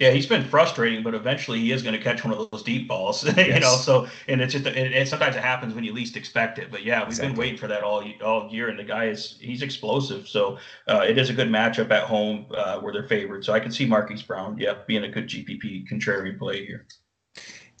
[0.00, 2.88] Yeah, he's been frustrating, but eventually he is going to catch one of those deep
[2.88, 3.22] balls.
[3.22, 3.36] Yes.
[3.54, 6.58] you know, so and it's just and, and, sometimes it happens when you least expect
[6.58, 6.70] it.
[6.70, 7.28] But yeah, we've exactly.
[7.28, 10.26] been waiting for that all all year, and the guy is he's explosive.
[10.26, 10.56] So
[10.88, 13.44] uh, it is a good matchup at home uh, where they're favored.
[13.44, 16.86] So I can see Marquise Brown, yeah, being a good GPP contrarian play here.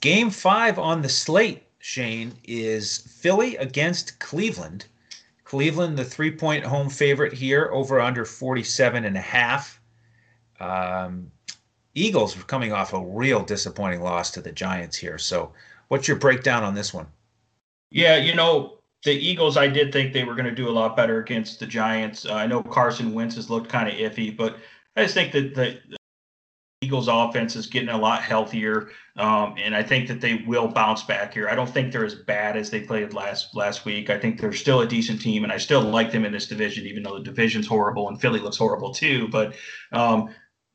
[0.02, 4.84] Game five on the slate, Shane, is Philly against Cleveland.
[5.44, 9.80] Cleveland, the three point home favorite here, over under 47 and a half.
[10.60, 11.32] Um,
[12.00, 15.18] Eagles are coming off a real disappointing loss to the Giants here.
[15.18, 15.52] So,
[15.88, 17.06] what's your breakdown on this one?
[17.90, 20.96] Yeah, you know, the Eagles, I did think they were going to do a lot
[20.96, 22.26] better against the Giants.
[22.26, 24.56] Uh, I know Carson Wentz has looked kind of iffy, but
[24.96, 25.96] I just think that the, the
[26.82, 31.02] Eagles' offense is getting a lot healthier, um, and I think that they will bounce
[31.02, 31.48] back here.
[31.48, 34.08] I don't think they're as bad as they played last last week.
[34.08, 36.86] I think they're still a decent team, and I still like them in this division,
[36.86, 39.28] even though the division's horrible and Philly looks horrible too.
[39.28, 39.54] But
[39.92, 40.30] um,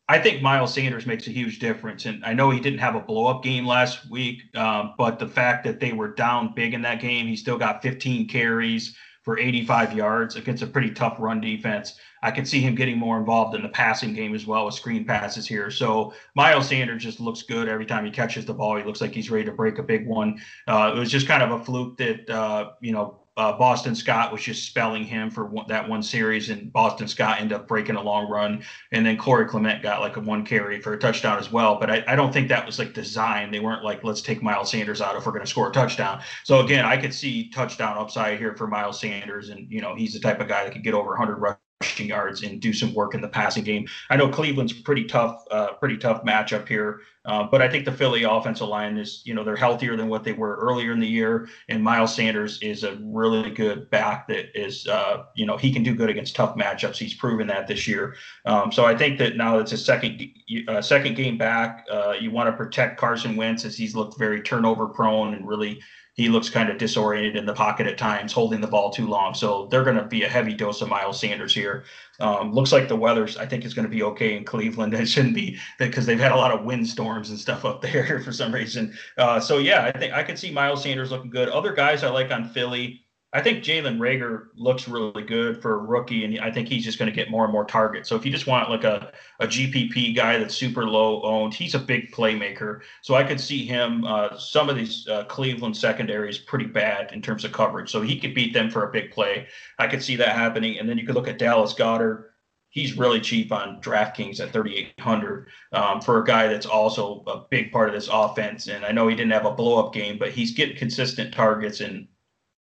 [0.07, 2.05] I think Miles Sanders makes a huge difference.
[2.05, 5.27] And I know he didn't have a blow up game last week, uh, but the
[5.27, 9.39] fact that they were down big in that game, he still got 15 carries for
[9.39, 11.99] 85 yards against a pretty tough run defense.
[12.21, 15.05] I could see him getting more involved in the passing game as well with screen
[15.05, 15.71] passes here.
[15.71, 18.77] So Miles Sanders just looks good every time he catches the ball.
[18.77, 20.39] He looks like he's ready to break a big one.
[20.67, 24.31] Uh, it was just kind of a fluke that, uh, you know, uh, Boston Scott
[24.31, 27.95] was just spelling him for one, that one series, and Boston Scott ended up breaking
[27.95, 31.37] a long run, and then Corey Clement got like a one carry for a touchdown
[31.37, 31.77] as well.
[31.77, 33.53] But I, I don't think that was like designed.
[33.53, 36.21] They weren't like let's take Miles Sanders out if we're going to score a touchdown.
[36.43, 40.13] So again, I could see touchdown upside here for Miles Sanders, and you know he's
[40.13, 41.39] the type of guy that could get over 100
[41.81, 43.85] rushing yards and do some work in the passing game.
[44.09, 47.91] I know Cleveland's pretty tough, uh, pretty tough matchup here, uh, but I think the
[47.91, 51.07] Philly offensive line is, you know, they're healthier than what they were earlier in the
[51.07, 55.73] year, and Miles Sanders is a really good back that is, uh, you know, he
[55.73, 56.95] can do good against tough matchups.
[56.95, 58.15] He's proven that this year.
[58.45, 60.21] Um, so I think that now it's a second
[60.69, 61.85] uh, second game back.
[61.91, 65.81] Uh, you want to protect Carson Wentz as he's looked very turnover prone and really
[66.15, 69.33] he looks kind of disoriented in the pocket at times, holding the ball too long.
[69.33, 71.83] So they're going to be a heavy dose of Miles Sanders here.
[72.21, 74.93] Um, looks like the weather, I think, is going to be okay in Cleveland.
[75.05, 78.31] It shouldn't be because they've had a lot of windstorms and stuff up there for
[78.31, 78.93] some reason.
[79.17, 81.49] Uh, so yeah, I think I could see Miles Sanders looking good.
[81.49, 83.04] Other guys I like on Philly.
[83.35, 86.97] I think Jalen Reagor looks really good for a rookie, and I think he's just
[86.97, 88.07] going to get more and more targets.
[88.07, 91.75] So if you just want like a, a GPP guy that's super low owned, he's
[91.75, 92.79] a big playmaker.
[93.01, 94.05] So I could see him.
[94.05, 98.17] Uh, some of these uh, Cleveland secondaries pretty bad in terms of coverage, so he
[98.17, 99.47] could beat them for a big play.
[99.79, 102.27] I could see that happening, and then you could look at Dallas Goedert.
[102.69, 107.73] He's really cheap on DraftKings at 3,800 um, for a guy that's also a big
[107.73, 108.69] part of this offense.
[108.69, 111.81] And I know he didn't have a blow up game, but he's getting consistent targets
[111.81, 112.07] and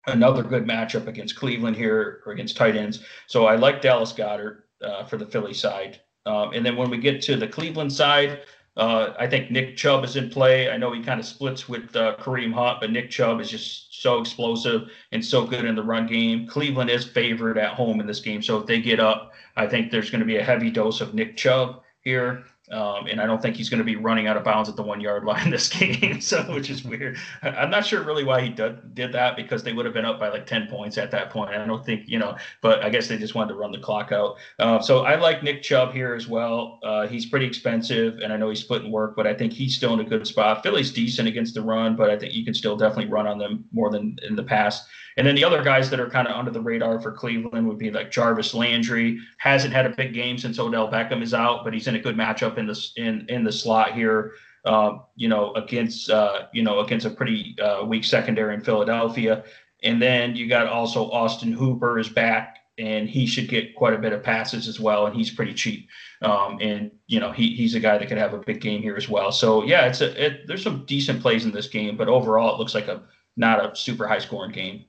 [0.07, 3.01] another good matchup against Cleveland here or against tight ends.
[3.27, 6.01] So I like Dallas Goedert uh, for the Philly side.
[6.27, 8.41] Um, and then when we get to the Cleveland side,
[8.77, 10.69] uh, I think Nick Chubb is in play.
[10.69, 14.03] I know he kind of splits with uh, Kareem Hunt, but Nick Chubb is just
[14.03, 16.47] so explosive and so good in the run game.
[16.47, 18.43] Cleveland is favored at home in this game.
[18.43, 21.15] So if they get up, I think there's going to be a heavy dose of
[21.15, 22.45] Nick Chubb here.
[22.75, 24.83] Um, and I don't think he's going to be running out of bounds at the
[24.83, 27.17] one yard line this game, so which is weird.
[27.43, 30.19] I'm not sure really why he did, did that because they would have been up
[30.19, 31.51] by like 10 points at that point.
[31.51, 34.11] I don't think, you know, but I guess they just wanted to run the clock
[34.11, 34.37] out.
[34.59, 36.81] Uh, so I like Nick Chubb here as well.
[36.83, 39.95] Uh, he's pretty expensive, and I know he's splitting work, but I think he's still
[39.95, 40.63] in a good spot.
[40.65, 43.65] Philly's decent against the run, but I think you can still definitely run on them
[43.73, 44.89] more than in the past.
[45.17, 47.79] And then the other guys that are kind of under the radar for Cleveland would
[47.79, 49.19] be like Jarvis Landry.
[49.39, 52.17] Hasn't had a big game since Odell Beckham is out, but he's in a good
[52.17, 54.33] matchup in the in in the slot here.
[54.65, 59.45] Uh, you know, against uh, you know against a pretty uh, weak secondary in Philadelphia.
[59.83, 63.99] And then you got also Austin Hooper is back, and he should get quite a
[63.99, 65.89] bit of passes as well, and he's pretty cheap.
[66.23, 68.97] Um, and you know, he he's a guy that could have a big game here
[68.97, 69.31] as well.
[69.31, 72.59] So yeah, it's a it, there's some decent plays in this game, but overall it
[72.59, 73.03] looks like a
[73.37, 74.87] not a super high scoring game.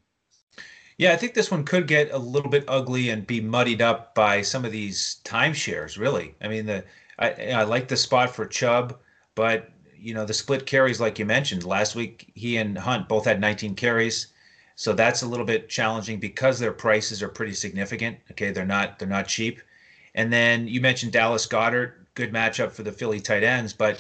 [0.98, 4.16] Yeah, I think this one could get a little bit ugly and be muddied up
[4.16, 5.98] by some of these timeshares.
[5.98, 6.86] Really, I mean, the
[7.20, 8.98] I, I like the spot for Chubb,
[9.36, 13.26] but you know the split carries, like you mentioned last week, he and Hunt both
[13.26, 14.28] had 19 carries,
[14.76, 18.18] so that's a little bit challenging because their prices are pretty significant.
[18.32, 19.62] Okay, they're not they're not cheap.
[20.14, 24.00] And then you mentioned Dallas Goedert, good matchup for the Philly tight ends, but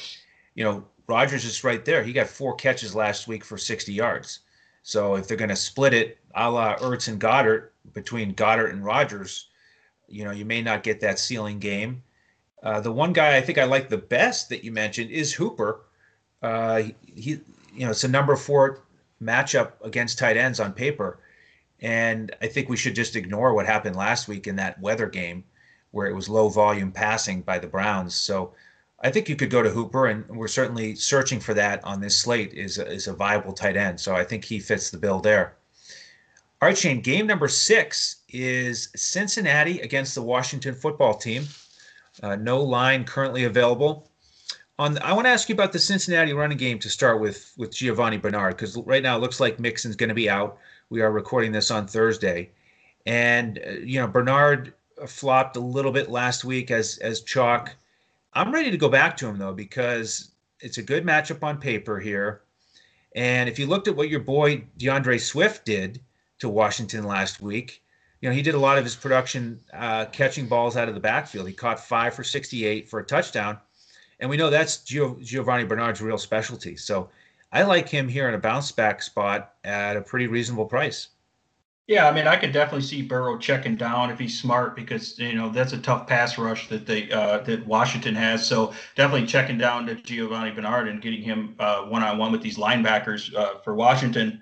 [0.53, 2.03] you know Rodgers is right there.
[2.03, 4.39] He got four catches last week for 60 yards.
[4.83, 8.83] So if they're going to split it, a la Ertz and Goedert between Goedert and
[8.83, 9.49] Rodgers,
[10.07, 12.03] you know, you may not get that ceiling game.
[12.61, 15.81] Uh, the one guy I think I like the best that you mentioned is Hooper.
[16.41, 17.39] Uh, he,
[17.73, 18.81] you know, it's a number four
[19.21, 21.19] matchup against tight ends on paper,
[21.79, 25.43] and I think we should just ignore what happened last week in that weather game,
[25.91, 28.15] where it was low volume passing by the Browns.
[28.15, 28.53] So
[28.99, 32.17] I think you could go to Hooper, and we're certainly searching for that on this
[32.17, 32.53] slate.
[32.53, 35.55] is is a viable tight end, so I think he fits the bill there.
[36.61, 37.01] All right, Shane.
[37.01, 41.45] Game number six is Cincinnati against the Washington Football Team.
[42.23, 44.09] Uh, no line currently available.
[44.79, 47.53] On the, I want to ask you about the Cincinnati running game to start with
[47.57, 50.57] with Giovani Bernard because right now it looks like Mixon's going to be out.
[50.89, 52.51] We are recording this on Thursday,
[53.05, 54.73] and uh, you know Bernard
[55.07, 57.75] flopped a little bit last week as as chalk
[58.35, 61.99] I'm ready to go back to him though because it's a good matchup on paper
[61.99, 62.41] here.
[63.15, 66.01] And if you looked at what your boy D'Andre Swift did
[66.39, 67.81] to Washington last week,
[68.21, 71.01] you know he did a lot of his production uh, catching balls out of the
[71.01, 71.47] backfield.
[71.47, 73.59] He caught five for 68 for a touchdown,
[74.19, 76.75] and we know that's Gio- Giovani Bernard's real specialty.
[76.75, 77.09] So
[77.51, 81.09] I like him here in a bounce back spot at a pretty reasonable price.
[81.87, 85.35] Yeah, I mean, I could definitely see Burrow checking down if he's smart because you
[85.35, 88.45] know that's a tough pass rush that they uh, that Washington has.
[88.45, 92.57] So definitely checking down to Giovani Bernard and getting him one on one with these
[92.57, 94.41] linebackers uh, for Washington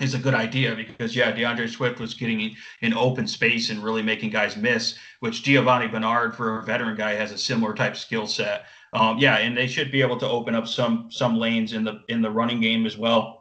[0.00, 4.02] is a good idea because yeah, D'Andre Swift was getting in open space and really
[4.02, 8.26] making guys miss, which Giovani Bernard for a veteran guy has a similar type skill
[8.26, 8.66] set.
[8.92, 12.02] Um, yeah, and they should be able to open up some some lanes in the
[12.08, 13.40] in the running game as well.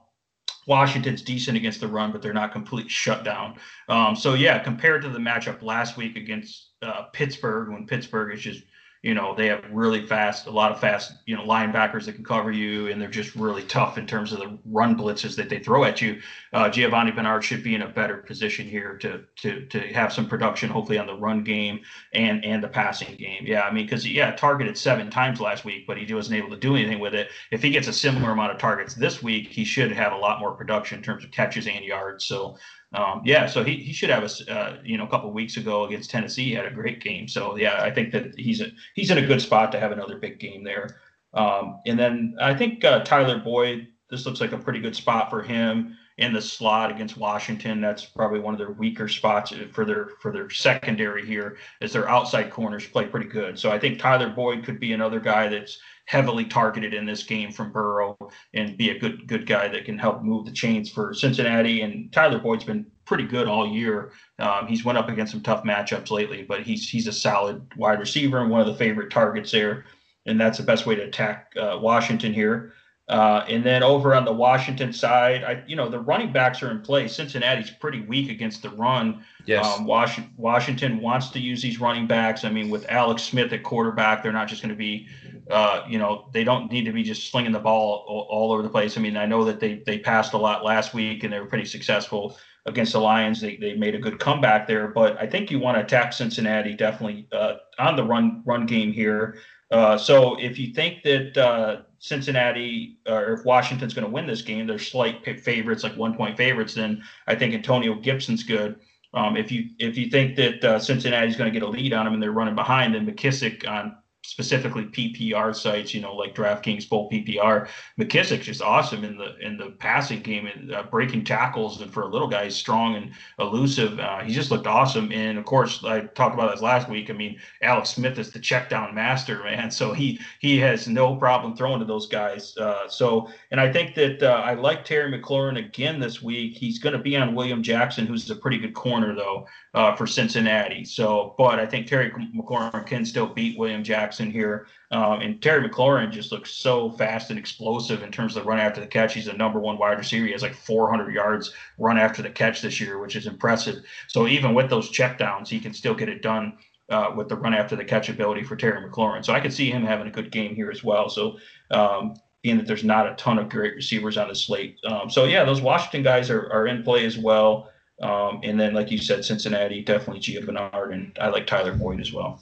[0.67, 3.55] Washington's decent against the run, but they're not completely shut down.
[3.87, 8.41] Um, so yeah, compared to the matchup last week against uh, Pittsburgh, when Pittsburgh is
[8.41, 8.63] just
[9.01, 12.23] you know they have really fast, a lot of fast, you know, linebackers that can
[12.23, 15.59] cover you, and they're just really tough in terms of the run blitzes that they
[15.59, 16.21] throw at you.
[16.51, 20.27] Uh, Giovani Bernard should be in a better position here to to to have some
[20.27, 21.79] production, hopefully on the run game
[22.13, 23.43] and and the passing game.
[23.45, 26.57] Yeah, I mean, because yeah, targeted seven times last week, but he wasn't able to
[26.57, 27.29] do anything with it.
[27.51, 30.39] If he gets a similar amount of targets this week, he should have a lot
[30.39, 32.25] more production in terms of catches and yards.
[32.25, 32.57] So
[32.93, 35.85] um, yeah, so he, he should have a uh, you know a couple weeks ago
[35.85, 37.27] against Tennessee he had a great game.
[37.27, 40.17] So yeah, I think that he's a, he's in a good spot to have another
[40.17, 40.97] big game there.
[41.33, 43.87] Um, and then I think uh, Tyler Boyd.
[44.09, 47.79] This looks like a pretty good spot for him in the slot against Washington.
[47.79, 52.09] That's probably one of their weaker spots for their for their secondary here, as their
[52.09, 53.59] outside corners play pretty good.
[53.59, 57.51] So I think Tyler Boyd could be another guy that's heavily targeted in this game
[57.51, 58.17] from Burrow
[58.55, 61.81] and be a good good guy that can help move the chains for Cincinnati.
[61.83, 64.11] And Tyler Boyd's been pretty good all year.
[64.39, 67.99] Um, he's went up against some tough matchups lately, but he's he's a solid wide
[67.99, 69.85] receiver and one of the favorite targets there.
[70.25, 72.73] And that's the best way to attack uh, Washington here.
[73.09, 76.69] Uh, and then over on the Washington side, I you know the running backs are
[76.69, 77.15] in place.
[77.15, 79.25] Cincinnati's pretty weak against the run.
[79.47, 79.65] Yes.
[79.65, 82.45] Um, Washington, Washington wants to use these running backs.
[82.45, 85.07] I mean, with Alex Smith at quarterback, they're not just going to be,
[85.49, 88.61] uh, you know, they don't need to be just slinging the ball all, all, over
[88.61, 88.95] the place.
[88.95, 91.47] I mean, I know that they they passed a lot last week and they were
[91.47, 93.41] pretty successful against the Lions.
[93.41, 96.75] They they made a good comeback there, but I think you want to attack Cincinnati
[96.75, 99.39] definitely uh, on the run run game here.
[99.71, 104.41] Uh, so if you think that uh, Cincinnati or if Washington's going to win this
[104.41, 108.79] game, they're slight favorites, like one point favorites, then I think Antonio Gibson's good.
[109.13, 112.05] Um, if you if you think that uh, Cincinnati's going to get a lead on
[112.05, 116.87] them and they're running behind, then McKissic on specifically PPR sites, you know, like DraftKings
[116.87, 117.67] Full PPR.
[117.99, 122.03] McKissic's just awesome in the in the passing game and uh, breaking tackles, and for
[122.03, 123.99] a little guy, he's strong and elusive.
[123.99, 125.11] Uh, he just looked awesome.
[125.11, 127.09] And of course, I talked about this last week.
[127.09, 129.69] I mean, Alex Smith is the check down master, man.
[129.79, 132.57] So he he has no problem throwing to those guys.
[132.57, 136.57] Uh, so, and I think that uh, I like Terry McLaurin again this week.
[136.57, 140.07] He's going to be on William Jackson, who's a pretty good corner though uh, for
[140.07, 140.83] Cincinnati.
[140.83, 144.67] So, but I think Terry McLaurin can still beat William Jackson here.
[144.91, 148.59] Um, and Terry McLaurin just looks so fast and explosive in terms of the run
[148.59, 149.13] after the catch.
[149.13, 150.25] He's a number one wide receiver.
[150.25, 153.83] He has like 400 yards run after the catch this year, which is impressive.
[154.07, 156.57] So even with those checkdowns, he can still get it done.
[156.89, 159.23] Uh, with the run after the catch ability for Terry McLaurin.
[159.23, 161.07] So I could see him having a good game here as well.
[161.07, 161.37] So
[161.69, 164.79] um, being that there's not a ton of great receivers on the slate.
[164.85, 167.69] Um, so yeah, those Washington guys are, are in play as well.
[168.01, 171.99] Um, and then, like you said, Cincinnati, definitely Gio Bernard, and I like Tyler Boyd
[171.99, 172.41] as well.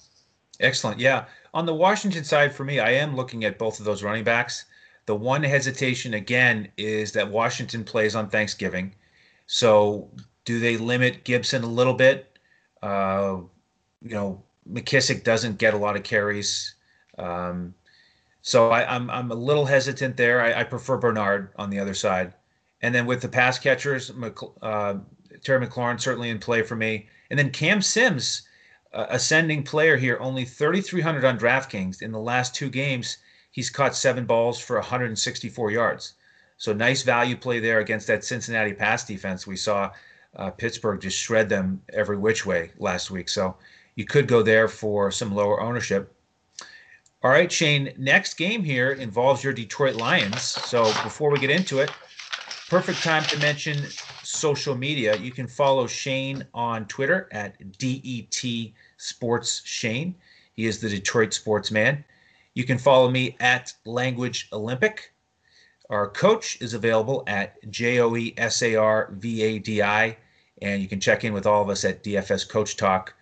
[0.59, 0.99] Excellent.
[0.99, 1.25] Yeah.
[1.53, 4.65] On the Washington side, for me, I am looking at both of those running backs.
[5.05, 8.93] The one hesitation, again, is that Washington plays on Thanksgiving.
[9.47, 10.09] So,
[10.45, 12.37] do they limit Gibson a little bit?
[12.83, 13.37] Uh,
[14.01, 16.75] you know, McKissic doesn't get a lot of carries.
[17.17, 17.73] Um,
[18.41, 20.41] so I, am I'm, I'm a little hesitant there.
[20.41, 22.33] I, I, prefer Bernard on the other side.
[22.81, 24.11] And then with the pass catchers,
[24.61, 24.95] uh,
[25.43, 27.07] Terry McLaurin certainly in play for me.
[27.29, 28.43] And then Cam Sims,
[28.93, 32.01] uh, ascending player here, only 3,300 on DraftKings.
[32.01, 33.17] In the last two games,
[33.51, 36.13] he's caught seven balls for 164 yards.
[36.57, 39.45] So nice value play there against that Cincinnati pass defense.
[39.45, 39.91] We saw
[40.35, 43.29] uh, Pittsburgh just shred them every which way last week.
[43.29, 43.57] So
[43.95, 46.13] you could go there for some lower ownership.
[47.23, 50.41] All right, Shane, next game here involves your Detroit Lions.
[50.41, 51.91] So before we get into it,
[52.69, 53.77] perfect time to mention
[54.37, 55.15] social media.
[55.17, 60.15] You can follow Shane on Twitter at DET Sports Shane.
[60.53, 62.03] He is the Detroit sportsman.
[62.53, 65.11] You can follow me at Language Olympic.
[65.89, 70.17] Our coach is available at J O E S A R V A D I,
[70.61, 73.13] and you can check in with all of us at DFS Coach Talk.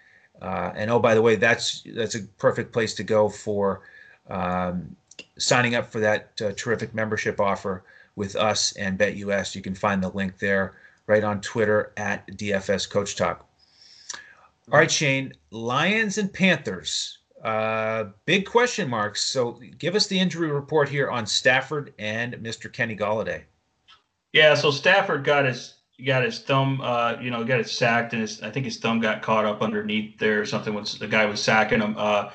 [0.42, 3.82] Uh, and oh, by the way, that's that's a perfect place to go for
[4.30, 4.96] um,
[5.38, 7.84] signing up for that uh, terrific membership offer
[8.16, 9.56] with us and BetUS.
[9.56, 10.76] You can find the link there
[11.08, 13.48] right on Twitter at DFS Coach Talk.
[14.72, 17.20] All right, Shane, Lions and Panthers.
[17.44, 19.24] Uh, big question marks.
[19.24, 22.72] So give us the injury report here on Stafford and Mr.
[22.74, 23.44] Kenny Golladay.
[24.34, 28.22] Yeah, so Stafford got his got his thumb, uh, you know, got it sacked, and
[28.22, 30.74] his, I think his thumb got caught up underneath there or something.
[31.00, 32.32] The guy was sacking him, uh,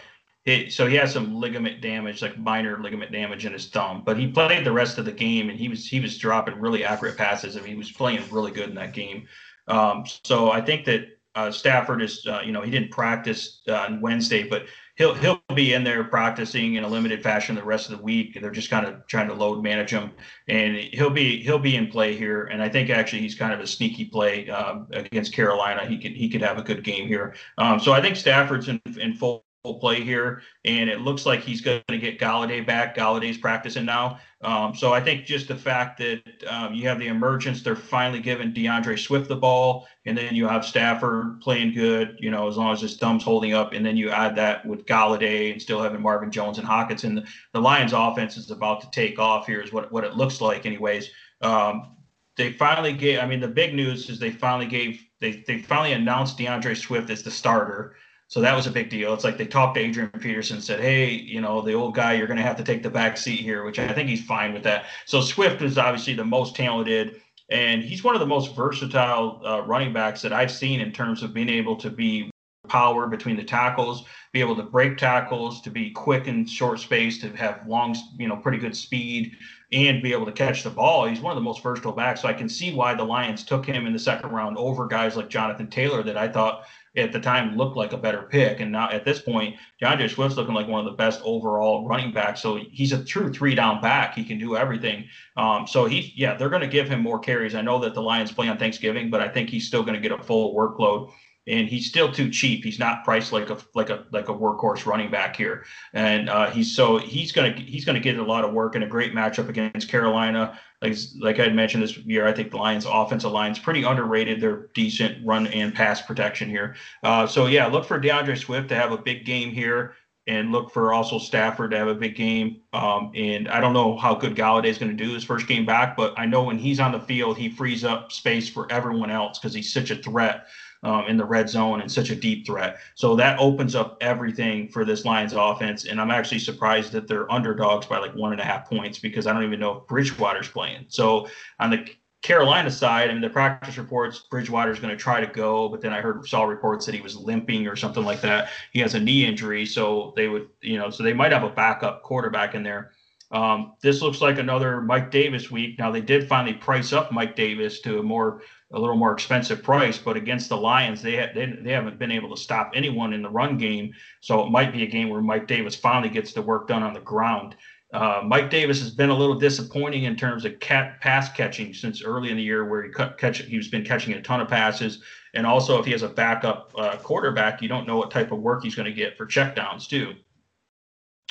[0.50, 4.02] it, so he has some ligament damage, like minor ligament damage in his thumb.
[4.04, 6.84] But he played the rest of the game, and he was he was dropping really
[6.84, 7.56] accurate passes.
[7.56, 9.28] I mean, he was playing really good in that game.
[9.68, 13.74] Um, so I think that uh, Stafford is, uh, you know, he didn't practice uh,
[13.74, 17.88] on Wednesday, but he'll he'll be in there practicing in a limited fashion the rest
[17.88, 18.36] of the week.
[18.40, 20.10] They're just kind of trying to load manage him,
[20.48, 22.46] and he'll be he'll be in play here.
[22.46, 25.86] And I think actually he's kind of a sneaky play um, against Carolina.
[25.86, 27.34] He could he could have a good game here.
[27.58, 31.60] Um, so I think Stafford's in, in full play here, and it looks like he's
[31.60, 32.96] going to get Golladay back.
[32.96, 37.08] Golladay's practicing now, um, so I think just the fact that um, you have the
[37.08, 42.16] emergence, they're finally giving D'Andre Swift the ball, and then you have Stafford playing good.
[42.20, 44.86] You know, as long as his thumb's holding up, and then you add that with
[44.86, 48.90] Golladay and still having Marvin Jones and Hockenson, the, the Lions' offense is about to
[48.92, 49.46] take off.
[49.46, 51.10] Here is what what it looks like, anyways.
[51.42, 51.96] Um,
[52.36, 53.18] they finally gave.
[53.18, 55.04] I mean, the big news is they finally gave.
[55.20, 57.96] They they finally announced D'Andre Swift as the starter.
[58.30, 59.12] So that was a big deal.
[59.12, 62.28] It's like they talked to Adrian Peterson said, "Hey, you know, the old guy, you're
[62.28, 64.62] going to have to take the back seat here," which I think he's fine with
[64.62, 64.84] that.
[65.04, 67.20] So Swift is obviously the most talented,
[67.50, 71.24] and he's one of the most versatile uh, running backs that I've seen in terms
[71.24, 72.30] of being able to be
[72.68, 77.18] power between the tackles, be able to break tackles, to be quick in short space,
[77.22, 79.32] to have long, you know, pretty good speed,
[79.72, 81.04] and be able to catch the ball.
[81.04, 82.22] He's one of the most versatile backs.
[82.22, 85.16] So I can see why the Lions took him in the second round over guys
[85.16, 86.64] like Jonathan Taylor that I thought
[86.96, 88.60] at the time looked like a better pick.
[88.60, 92.12] And now at this point, D'Andre Swift's looking like one of the best overall running
[92.12, 92.42] backs.
[92.42, 94.14] So he's a true three down back.
[94.14, 95.06] He can do everything.
[95.36, 97.54] Um, so he, yeah, they're going to give him more carries.
[97.54, 100.00] I know that the Lions play on Thanksgiving, but I think he's still going to
[100.00, 101.12] get a full workload
[101.46, 102.64] and he's still too cheap.
[102.64, 106.50] He's not priced like a like a like a workhorse running back here, and uh,
[106.50, 109.48] he's so he's gonna he's gonna get a lot of work in a great matchup
[109.48, 110.58] against Carolina.
[110.82, 113.82] Like like I had mentioned this year, I think the Lions' offensive line is pretty
[113.82, 114.40] underrated.
[114.40, 116.76] They're decent run and pass protection here.
[117.02, 119.94] Uh, so yeah, look for D'Andre Swift to have a big game here.
[120.26, 122.60] And look for also Stafford to have a big game.
[122.72, 125.66] Um, and I don't know how good Golladay is going to do his first game
[125.66, 129.10] back, but I know when he's on the field, he frees up space for everyone
[129.10, 130.46] else because he's such a threat
[130.82, 132.78] um, in the red zone and such a deep threat.
[132.94, 135.84] So that opens up everything for this Lions offense.
[135.84, 139.26] And I'm actually surprised that they're underdogs by like one and a half points because
[139.26, 140.86] I don't even know if Bridgewater's playing.
[140.88, 141.28] So
[141.58, 141.86] on the
[142.22, 145.92] Carolina side, I mean, the practice reports, Bridgewater's going to try to go, but then
[145.92, 148.50] I heard saw reports that he was limping or something like that.
[148.72, 151.50] He has a knee injury, so they would, you know, so they might have a
[151.50, 152.92] backup quarterback in there.
[153.30, 155.78] Um, this looks like another Mike Davis week.
[155.78, 158.42] Now they did finally price up Mike Davis to a more
[158.72, 162.12] a little more expensive price, but against the Lions, they, ha- they they haven't been
[162.12, 163.92] able to stop anyone in the run game.
[164.20, 166.94] So it might be a game where Mike Davis finally gets the work done on
[166.94, 167.56] the ground.
[167.92, 172.04] Uh, Mike Davis has been a little disappointing in terms of cat pass catching since
[172.04, 175.02] early in the year, where he cut, catch he's been catching a ton of passes,
[175.34, 178.38] and also if he has a backup uh, quarterback, you don't know what type of
[178.38, 180.14] work he's going to get for checkdowns too.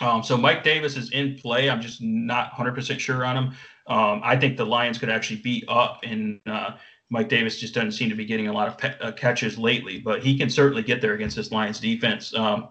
[0.02, 1.70] Um, so Mike Davis is in play.
[1.70, 3.46] I'm just not 100% sure on him.
[3.88, 6.76] Um, I think the Lions could actually be up in uh,
[7.10, 9.99] Mike Davis just doesn't seem to be getting a lot of pe- uh, catches lately,
[9.99, 12.34] but he can certainly get there against this Lions defense.
[12.36, 12.70] Um,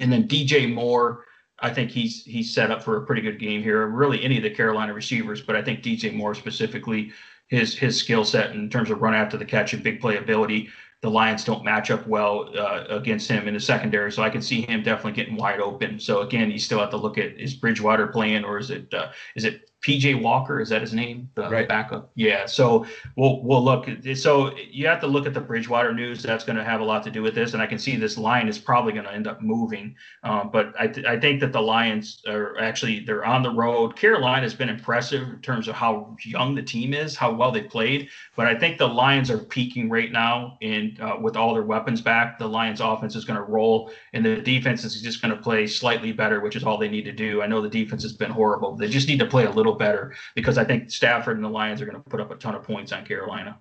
[0.00, 1.24] and then DJ Moore,
[1.60, 3.86] I think he's he's set up for a pretty good game here.
[3.86, 7.12] Really, any of the Carolina receivers, but I think DJ Moore specifically,
[7.48, 10.68] his his skill set in terms of run after the catch and big play ability,
[11.00, 14.10] the Lions don't match up well uh, against him in the secondary.
[14.10, 16.00] So I can see him definitely getting wide open.
[16.00, 19.10] So again, you still have to look at is Bridgewater playing or is it uh,
[19.36, 21.28] is it PJ Walker, is that his name?
[21.34, 21.68] The right.
[21.68, 22.10] backup.
[22.14, 22.46] Yeah.
[22.46, 23.86] So we'll we'll look.
[24.14, 26.22] So you have to look at the Bridgewater news.
[26.22, 28.16] That's going to have a lot to do with this, and I can see this
[28.16, 29.94] line is probably going to end up moving.
[30.22, 33.94] Um, but I, th- I think that the Lions are actually they're on the road.
[33.94, 37.62] Carolina has been impressive in terms of how young the team is, how well they
[37.62, 38.08] played.
[38.36, 42.00] But I think the Lions are peaking right now, and uh, with all their weapons
[42.00, 45.42] back, the Lions offense is going to roll, and the defense is just going to
[45.42, 47.42] play slightly better, which is all they need to do.
[47.42, 48.76] I know the defense has been horrible.
[48.76, 51.50] They just need to play a little little better because I think Stafford and the
[51.50, 53.58] Lions are going to put up a ton of points on Carolina.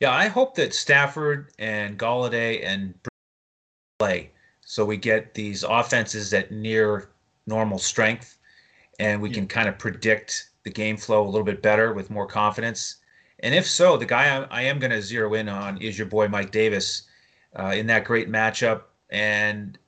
[0.00, 2.94] Yeah, I hope that Stafford and Golladay and
[3.98, 4.30] play
[4.68, 7.08] so we get these offenses at near
[7.46, 8.38] normal strength
[8.98, 9.36] and we yeah.
[9.36, 12.96] can kind of predict the game flow a little bit better with more confidence.
[13.40, 16.06] And if so, the guy I, I am going to zero in on is your
[16.06, 17.04] boy Mike Davis
[17.58, 18.82] uh, in that great matchup.
[19.08, 19.78] And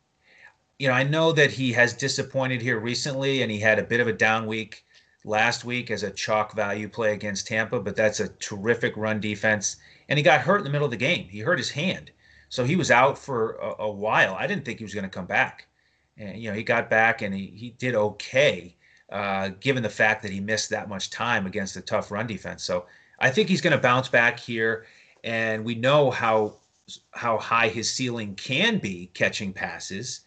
[0.78, 4.00] you know, I know that he has disappointed here recently, and he had a bit
[4.00, 4.82] of a down week
[5.24, 9.76] last week as a chalk value play against Tampa, but that's a terrific run defense.
[10.08, 11.28] And he got hurt in the middle of the game.
[11.28, 12.10] He hurt his hand.
[12.48, 14.34] So he was out for a, a while.
[14.34, 15.66] I didn't think he was going to come back.
[16.16, 18.76] And, you know, he got back and he, he did okay,
[19.12, 22.62] uh, given the fact that he missed that much time against a tough run defense.
[22.64, 22.86] So
[23.20, 24.86] I think he's going to bounce back here.
[25.22, 26.54] And we know how
[27.12, 30.20] how high his ceiling can be catching passes.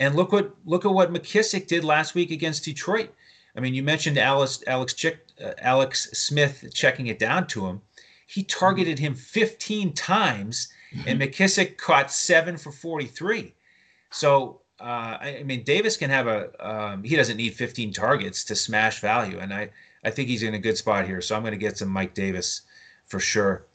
[0.00, 3.14] And look what look at what McKissic did last week against Detroit.
[3.56, 7.80] I mean, you mentioned Alex Alex Chick, uh, Alex Smith checking it down to him.
[8.26, 11.22] He targeted him 15 times, and mm-hmm.
[11.22, 13.52] McKissic caught seven for 43.
[14.10, 16.48] So uh, I, mean, Davis can have a.
[16.66, 19.70] Um, he doesn't need 15 targets to smash value, and I
[20.04, 21.20] I think he's in a good spot here.
[21.20, 22.62] So I'm going to get some Mike Davis
[23.06, 23.66] for sure.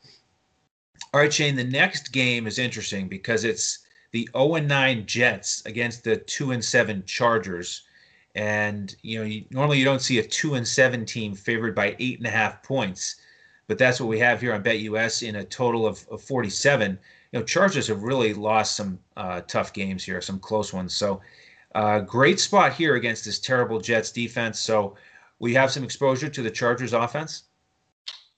[1.14, 1.56] All right, Shane.
[1.56, 3.80] The next game is interesting because it's
[4.12, 7.84] the 0 9 Jets against the 2 and 7 Chargers.
[8.36, 11.96] And you know, you, normally you don't see a 2 and 7 team favored by
[12.00, 13.16] eight and a half points,
[13.68, 17.00] but that's what we have here on BetUS in a total of, of 47.
[17.32, 20.96] You know, Chargers have really lost some uh, tough games here, some close ones.
[20.96, 21.22] So,
[21.74, 24.60] uh, great spot here against this terrible Jets defense.
[24.60, 24.96] So,
[25.40, 27.44] we have some exposure to the Chargers offense.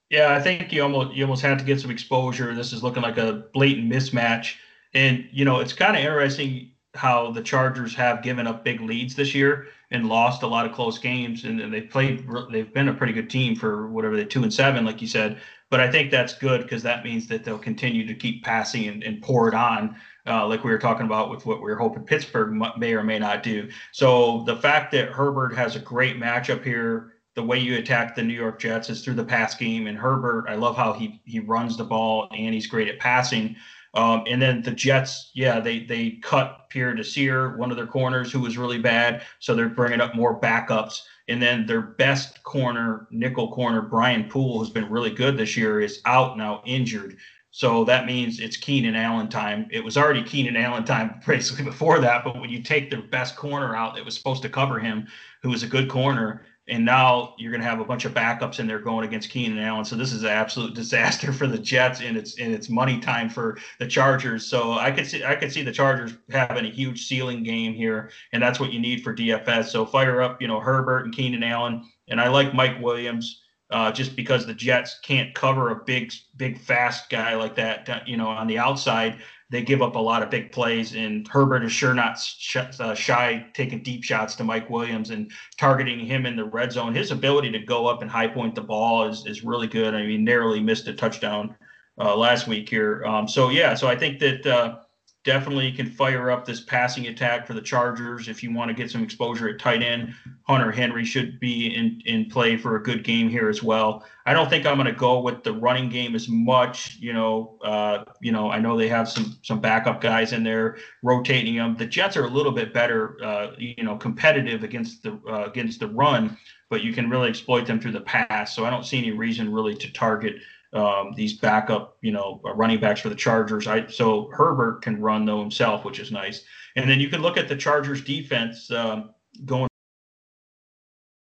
[0.09, 2.53] Yeah, I think you almost you almost have to get some exposure.
[2.55, 4.55] This is looking like a blatant mismatch,
[4.93, 9.15] and you know it's kind of interesting how the Chargers have given up big leads
[9.15, 12.27] this year and lost a lot of close games, and, and they've played.
[12.51, 15.39] They've been a pretty good team for whatever they two and seven, like you said.
[15.69, 19.03] But I think that's good because that means that they'll continue to keep passing and,
[19.03, 22.03] and pour it on, uh, like we were talking about with what we are hoping
[22.03, 23.69] Pittsburgh may or may not do.
[23.91, 28.23] So the fact that Herbert has a great matchup here the way you attack the
[28.23, 29.85] New York Jets is through the pass game.
[29.85, 33.55] And Herbert, I love how he he runs the ball and he's great at passing.
[33.97, 38.31] Um, and then the Jets, yeah, they they cut Pierre Desir, one of their corners,
[38.31, 39.23] who was really bad.
[39.39, 41.01] So they're bringing up more backups.
[41.27, 45.81] And then their best corner, nickel corner, Brian Poole, who's been really good this year,
[45.81, 47.17] is out now injured.
[47.49, 49.67] So that means it's Keenan Allen time.
[49.71, 53.35] It was already Keenan Allen time basically before that, but when you take their best
[53.35, 55.07] corner out that was supposed to cover him,
[55.41, 58.59] who was a good corner, and now you're going to have a bunch of backups
[58.59, 59.85] in there going against Keenan Allen.
[59.85, 63.29] So this is an absolute disaster for the Jets, and it's and it's money time
[63.29, 64.45] for the Chargers.
[64.45, 68.11] So I could see I could see the Chargers having a huge ceiling game here,
[68.33, 69.65] and that's what you need for DFS.
[69.65, 73.43] So fire up, you know, Herbert and Keenan Allen, and I like Mike Williams.
[73.69, 78.15] Uh, just because the Jets can't cover a big, big, fast guy like that, you
[78.15, 79.19] know, on the outside,
[79.49, 82.93] they give up a lot of big plays, and Herbert is sure not sh- uh,
[82.93, 86.93] shy taking deep shots to Mike Williams and targeting him in the red zone.
[86.93, 89.93] His ability to go up and high point the ball is, is really good.
[89.93, 91.55] I mean, narrowly missed a touchdown
[91.99, 93.05] uh, last week here.
[93.05, 94.79] Um, so, yeah, so I think that uh,
[95.27, 98.89] definitely can fire up this passing attack for the Chargers if you want to get
[98.89, 100.15] some exposure at tight end.
[100.43, 104.05] Hunter Henry should be in, in play for a good game here as well.
[104.25, 106.95] I don't think I'm going to go with the running game as much.
[107.01, 110.77] You know, uh, you know, I know they have some some backup guys in there
[111.03, 111.75] rotating them.
[111.75, 115.81] The Jets are a little bit better, uh, you know, competitive against the uh, against
[115.81, 116.37] the run,
[116.69, 118.55] but you can really exploit them through the pass.
[118.55, 120.37] So I don't see any reason really to target
[120.77, 123.67] um, these backup, you know, uh, running backs for the Chargers.
[123.67, 126.43] I so Herbert can run though himself, which is nice.
[126.75, 129.11] And then you can look at the Chargers defense um,
[129.45, 129.67] going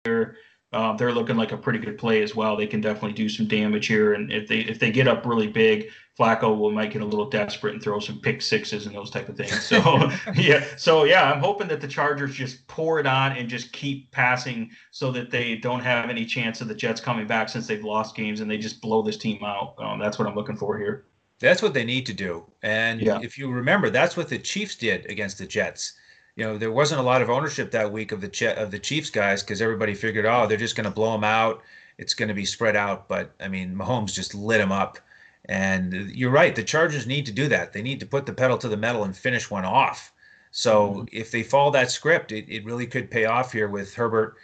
[0.04, 0.38] there.
[0.74, 2.56] Uh, they're looking like a pretty good play as well.
[2.58, 5.48] They can definitely do some damage here, and if they if they get up really
[5.48, 9.10] big, Flacco will might get a little desperate and throw some pick sixes and those
[9.10, 9.66] type of things.
[9.66, 13.74] So yeah, so yeah, I'm hoping that the Chargers just pour it on and just
[13.74, 17.66] keep passing so that they don't have any chance of the Jets coming back since
[17.66, 19.74] they've lost games and they just blow this team out.
[19.80, 21.06] Um, that's what I'm looking for here.
[21.40, 22.46] That's what they need to do.
[22.62, 23.20] And yeah.
[23.22, 25.94] if you remember, that's what the Chiefs did against the Jets.
[26.36, 29.10] You know, there wasn't a lot of ownership that week of the of the Chiefs
[29.10, 31.62] guys because everybody figured, oh, they're just going to blow them out.
[31.98, 33.08] It's going to be spread out.
[33.08, 34.98] But I mean, Mahomes just lit them up
[35.46, 36.56] and you're right.
[36.56, 37.74] The Chargers need to do that.
[37.74, 40.14] They need to put the pedal to the metal and finish one off.
[40.52, 41.06] So mm-hmm.
[41.12, 44.38] if they follow that script, it, it really could pay off here with Herbert.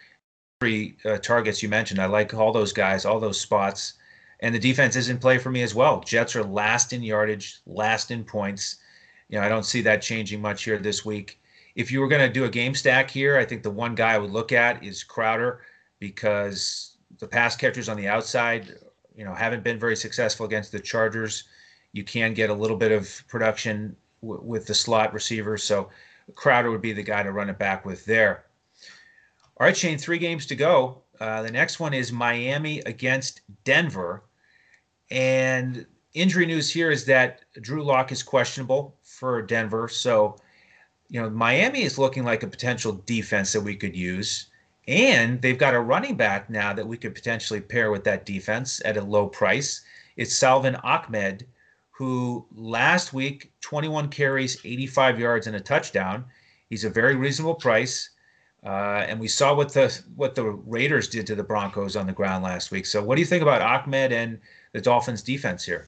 [0.60, 2.02] Three uh, targets you mentioned.
[2.02, 3.94] I like all those guys, all those spots.
[4.42, 6.02] And the defense is in play for me as well.
[6.02, 8.78] Jets are last in yardage, last in points.
[9.30, 11.39] You know, I don't see that changing much here this week.
[11.76, 14.14] If you were going to do a game stack here, I think the one guy
[14.14, 15.62] I would look at is Crowder
[16.00, 18.76] because the pass catchers on the outside
[19.16, 21.44] you know haven't been very successful against the Chargers.
[21.92, 25.90] You can get a little bit of production w- with the slot receiver, so
[26.36, 28.46] Crowder would be the guy to run it back with there.
[29.58, 31.02] All right, Shane, three games to go.
[31.20, 34.24] Uh, the next one is Miami against Denver,
[35.12, 40.38] and injury news here is that Drew Lock is questionable for Denver, so
[41.10, 44.47] you know Miami is looking like a potential defense that we could use.
[44.88, 48.82] And they've got a running back now that we could potentially pair with that defense
[48.86, 49.82] at a low price.
[50.18, 51.45] It's Salvon Ahmed,
[51.91, 56.26] who last week 21 carries, 85 yards, and a touchdown.
[56.70, 58.10] He's a very reasonable price.
[58.66, 62.14] Uh, and we saw what the what the Raiders did to the Broncos on the
[62.14, 62.86] ground last week.
[62.86, 64.39] So, what do you think about Ahmed and
[64.74, 65.88] the Dolphins' defense here?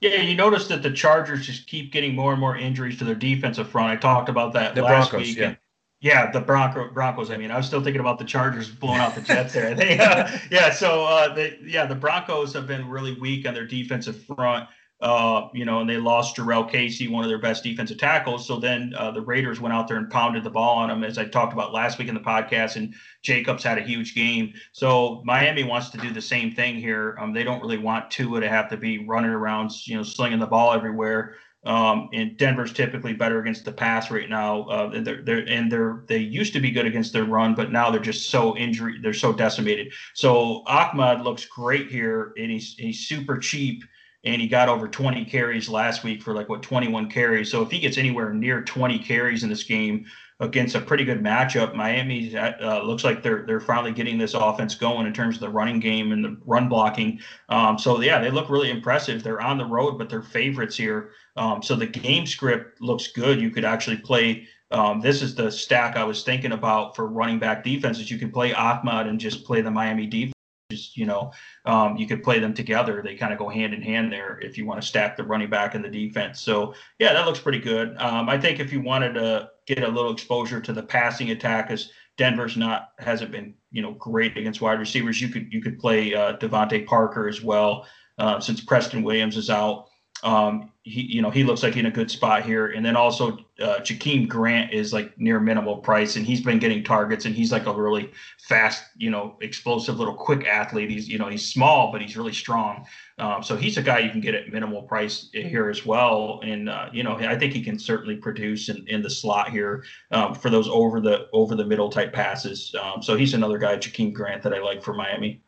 [0.00, 3.16] Yeah, you notice that the Chargers just keep getting more and more injuries to their
[3.16, 3.90] defensive front.
[3.90, 5.38] I talked about that the last Broncos, week.
[5.38, 5.54] Yeah.
[6.00, 7.28] Yeah, the Bronco, Broncos.
[7.32, 9.74] I mean, I was still thinking about the Chargers blowing out the Jets there.
[9.78, 13.66] They, uh, yeah, so uh, they, yeah, the Broncos have been really weak on their
[13.66, 14.68] defensive front.
[15.00, 18.46] Uh, you know, and they lost Jurrell Casey, one of their best defensive tackles.
[18.46, 21.18] So then uh, the Raiders went out there and pounded the ball on them, as
[21.18, 22.74] I talked about last week in the podcast.
[22.74, 22.92] And
[23.22, 24.54] Jacobs had a huge game.
[24.72, 27.16] So Miami wants to do the same thing here.
[27.20, 30.40] Um, they don't really want Tua to have to be running around, you know, slinging
[30.40, 31.36] the ball everywhere.
[31.64, 34.62] Um, and Denver's typically better against the pass right now.
[34.62, 37.70] Uh, and they're, they're and they're they used to be good against their run, but
[37.70, 38.98] now they're just so injury.
[39.02, 39.92] They're so decimated.
[40.14, 43.84] So Ahmed looks great here, and he's he's super cheap
[44.24, 47.50] and he got over 20 carries last week for like what 21 carries.
[47.50, 50.06] So if he gets anywhere near 20 carries in this game
[50.40, 54.74] against a pretty good matchup, Miami uh, looks like they're they're finally getting this offense
[54.74, 57.20] going in terms of the running game and the run blocking.
[57.48, 59.22] Um, so yeah, they look really impressive.
[59.22, 61.10] They're on the road, but they're favorites here.
[61.36, 63.40] Um, so the game script looks good.
[63.40, 64.48] You could actually play.
[64.70, 68.10] Um, this is the stack I was thinking about for running back defenses.
[68.10, 70.34] You can play Ahmed and just play the Miami defense
[70.70, 71.32] just you know
[71.64, 73.00] um, you could play them together.
[73.02, 75.48] They kind of go hand in hand there if you want to stack the running
[75.48, 76.40] back and the defense.
[76.40, 77.96] So yeah that looks pretty good.
[77.98, 81.70] Um, i think if you wanted to get a little exposure to the passing attack
[81.70, 85.78] as denver's not hasn't been you know great against wide receivers you could you could
[85.78, 87.86] play uh, DeVante Parker as well
[88.18, 89.87] uh, since preston williams is out
[90.22, 92.68] um, he, you know, he looks like in a good spot here.
[92.68, 96.82] And then also, uh, Jakeem Grant is like near minimal price, and he's been getting
[96.82, 100.90] targets, and he's like a really fast, you know, explosive little quick athlete.
[100.90, 102.86] He's, you know, he's small, but he's really strong.
[103.18, 106.40] Um, so he's a guy you can get at minimal price here as well.
[106.42, 109.84] And uh, you know, I think he can certainly produce in, in the slot here
[110.10, 112.74] um, for those over the over the middle type passes.
[112.80, 115.42] Um, so he's another guy, Jakeem Grant, that I like for Miami.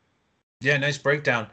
[0.61, 1.49] Yeah, nice breakdown.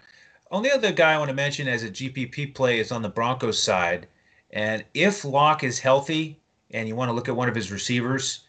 [0.50, 3.62] Only other guy I want to mention as a GPP play is on the Broncos
[3.62, 4.08] side.
[4.52, 6.40] And if Lock is healthy
[6.72, 8.46] and you want to look at one of his receivers,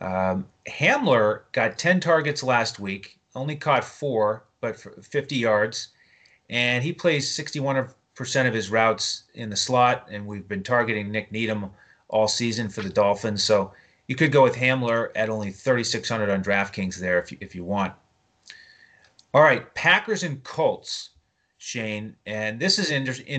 [0.00, 5.88] um, Hamler got 10 targets last week, only caught four, but 50 yards.
[6.48, 7.88] And he plays 61%
[8.46, 10.08] of his routes in the slot.
[10.10, 11.70] And we've been targeting Nik Needham
[12.08, 13.44] all season for the Dolphins.
[13.44, 13.72] So
[14.08, 17.64] you could go with Hamler at only 3,600 on DraftKings there if you, if you
[17.64, 17.92] want.
[19.34, 21.10] All right, Packers and Colts.
[21.64, 23.38] Shane, and this is interesting.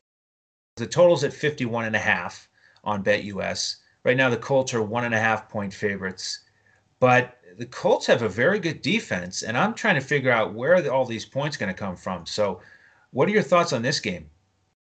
[0.78, 2.50] The total's at 51 and a half
[2.84, 3.76] on BetUS.
[4.04, 6.40] Right now, the Colts are one and a half point favorites,
[7.00, 10.92] but the Colts have a very good defense, and I'm trying to figure out where
[10.92, 12.26] all these points going to come from.
[12.26, 12.62] So,
[13.12, 14.28] what are your thoughts on this game?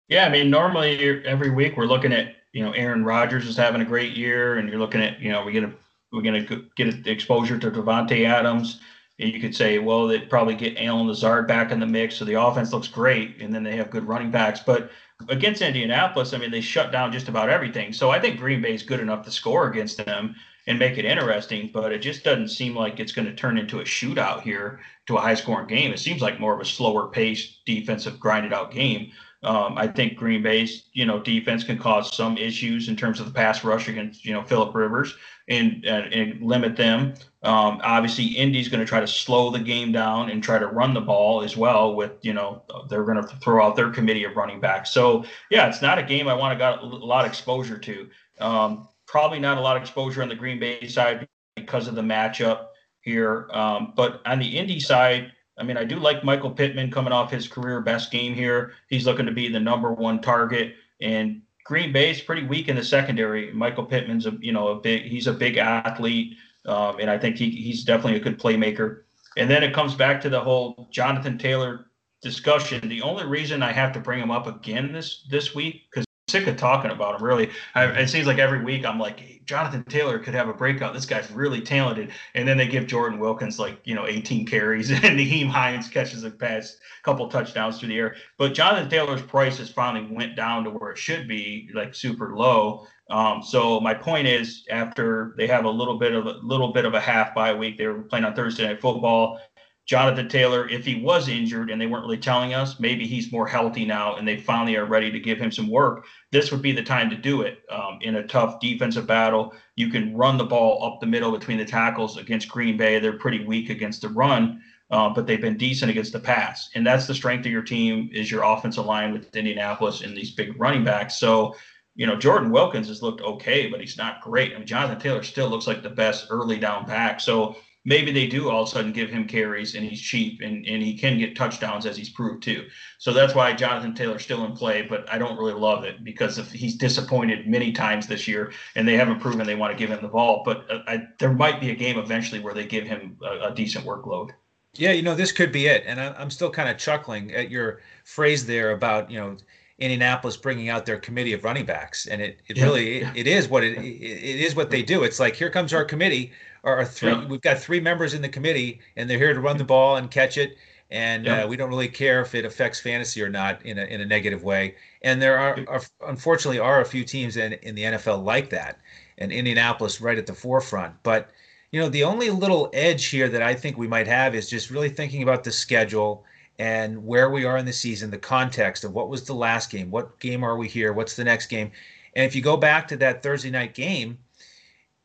[0.09, 3.81] Yeah, I mean, normally every week we're looking at you know Aaron Rodgers is having
[3.81, 5.75] a great year, and you're looking at you know we're gonna
[6.13, 6.47] we're gonna
[6.77, 8.81] get exposure to Davante Adams
[9.19, 12.41] you could say, well, they'd probably get Allen Lazard back in the mix, so the
[12.41, 14.61] offense looks great, and then they have good running backs.
[14.61, 14.91] But
[15.29, 17.93] against Indianapolis, I mean, they shut down just about everything.
[17.93, 20.35] So I think Green Bay is good enough to score against them
[20.67, 23.81] and make it interesting, but it just doesn't seem like it's going to turn into
[23.81, 25.93] a shootout here to a high scoring game.
[25.93, 29.13] It seems like more of a slower paced defensive grinded out game.
[29.43, 33.27] Um, I think Green Bay's you know defense can cause some issues in terms of
[33.27, 35.15] the pass rush against you know Philip Rivers
[35.49, 37.15] and and, and limit them.
[37.43, 40.95] Um, obviously, Indy's going to try to slow the game down and try to run
[40.95, 41.95] the ball as well.
[41.95, 44.91] With you know they're going to throw out their committee of running backs.
[44.91, 48.09] So yeah, it's not a game I want to got a lot of exposure to.
[48.41, 52.03] Um, probably not a lot of exposure on the Green Bay side because of the
[52.03, 52.67] matchup
[53.01, 53.49] here.
[53.53, 57.31] Um, but on the Indy side, I mean, I do like Michael Pittman coming off
[57.31, 58.73] his career best game here.
[58.89, 62.77] He's looking to be the number one target, and Green Bay is pretty weak in
[62.77, 63.53] the secondary.
[63.53, 66.37] Michael Pittman's a you know a big he's a big athlete,
[66.67, 69.03] um, and I think he, he's definitely a good playmaker.
[69.37, 71.87] And then it comes back to the whole Jonathan Taylor
[72.23, 72.89] discussion.
[72.89, 76.49] The only reason I have to bring him up again this this week because sick
[76.49, 77.25] of talking about him.
[77.25, 80.93] Really, I, it seems like every week I'm like, Jonathan Taylor could have a breakout.
[80.93, 84.91] This guy's really talented, and then they give Jordan Wilkins like you know 18 carries,
[85.05, 88.17] and Nyheim Hines catches a pass, couple touchdowns through the air.
[88.39, 92.37] But Jonathan Taylor's price has finally went down to where it should be, like super
[92.37, 92.87] low.
[93.09, 96.85] Um, so my point is, after they have a little bit of a little bit
[96.85, 99.39] of a half bye week, they were playing on Thursday night football.
[99.87, 103.47] Jonathan Taylor, if he was injured and they weren't really telling us, maybe he's more
[103.47, 106.05] healthy now and they finally are ready to give him some work.
[106.33, 109.55] This would be the time to do it um, in a tough defensive battle.
[109.77, 112.99] You can run the ball up the middle between the tackles against Green Bay.
[112.99, 114.61] They're pretty weak against the run,
[114.91, 116.69] uh, but they've been decent against the pass.
[116.75, 120.33] And that's the strength of your team is your offensive line with Indianapolis and these
[120.33, 121.15] big running backs.
[121.15, 121.55] So,
[121.95, 124.53] you know, Jordan Wilkins has looked okay, but he's not great.
[124.53, 127.21] I mean, Jonathan Taylor still looks like the best early down back.
[127.21, 127.57] So
[127.87, 130.83] maybe they do all of a sudden give him carries and he's cheap and, and
[130.83, 132.67] he can get touchdowns as he's proved too.
[132.99, 136.37] So that's why Jonathan Taylor's still in play, but I don't really love it because
[136.37, 139.91] if he's disappointed many times this year and they haven't proven they want to give
[139.91, 140.43] him the ball.
[140.45, 143.55] But uh, I, there might be a game eventually where they give him a, a
[143.55, 144.31] decent workload.
[144.75, 145.85] Yeah, you know, this could be it.
[145.87, 149.37] And I, am still kind of chuckling at your phrase there about, you know,
[149.79, 153.13] Indianapolis bringing out their committee of running backs, and it, it yeah, really yeah.
[153.15, 155.03] It, it is what it, it is what they do.
[155.05, 156.33] It's like here comes our committee,
[156.65, 157.11] our three.
[157.11, 157.27] Yeah.
[157.27, 160.11] We've got three members in the committee, and they're here to run the ball and
[160.11, 160.57] catch it.
[160.91, 164.01] and uh, we don't really care if it affects fantasy or not in a in
[164.01, 164.77] a negative way.
[165.03, 168.79] And there are, are unfortunately are a few teams in in the NFL like that,
[169.19, 170.95] and Indianapolis right at the forefront.
[171.03, 171.31] But
[171.73, 174.71] you know, the only little edge here that I think we might have is just
[174.71, 176.25] really thinking about the schedule
[176.59, 179.91] and where we are in the season, the context of what was the last game,
[179.91, 181.71] what game are we here, what's the next game,
[182.15, 184.19] and if you go back to that Thursday night game,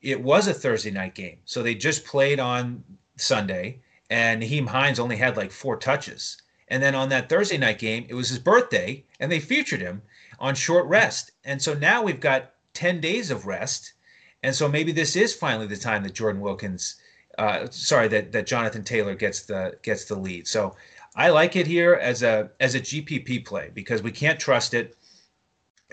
[0.01, 2.83] it was a Thursday night game, so they just played on
[3.17, 3.79] Sunday,
[4.09, 6.41] and Nyheim Hines only had like four touches.
[6.67, 10.01] And then on that Thursday night game, it was his birthday, and they featured him
[10.39, 11.31] on short rest.
[11.43, 13.93] And so now we've got 10 days of rest.
[14.41, 16.95] And so maybe this is finally the time that Jordan Wilkins,
[17.37, 20.47] uh, sorry, that, that Jonathan Taylor gets the gets the lead.
[20.47, 20.75] So
[21.15, 24.97] I like it here as a as a GPP play because we can't trust it.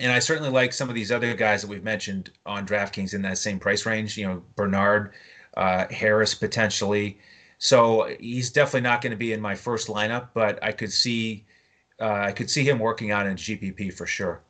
[0.01, 3.23] And I certainly like some of these other guys that we've mentioned on DraftKings in
[3.23, 4.17] that same price range.
[4.17, 5.13] You know, Bernard,
[5.57, 7.19] uh, Harris potentially.
[7.59, 11.45] So he's definitely not going to be in my first lineup, but I could see
[12.01, 14.41] uh, I could see him working out in GPP for sure.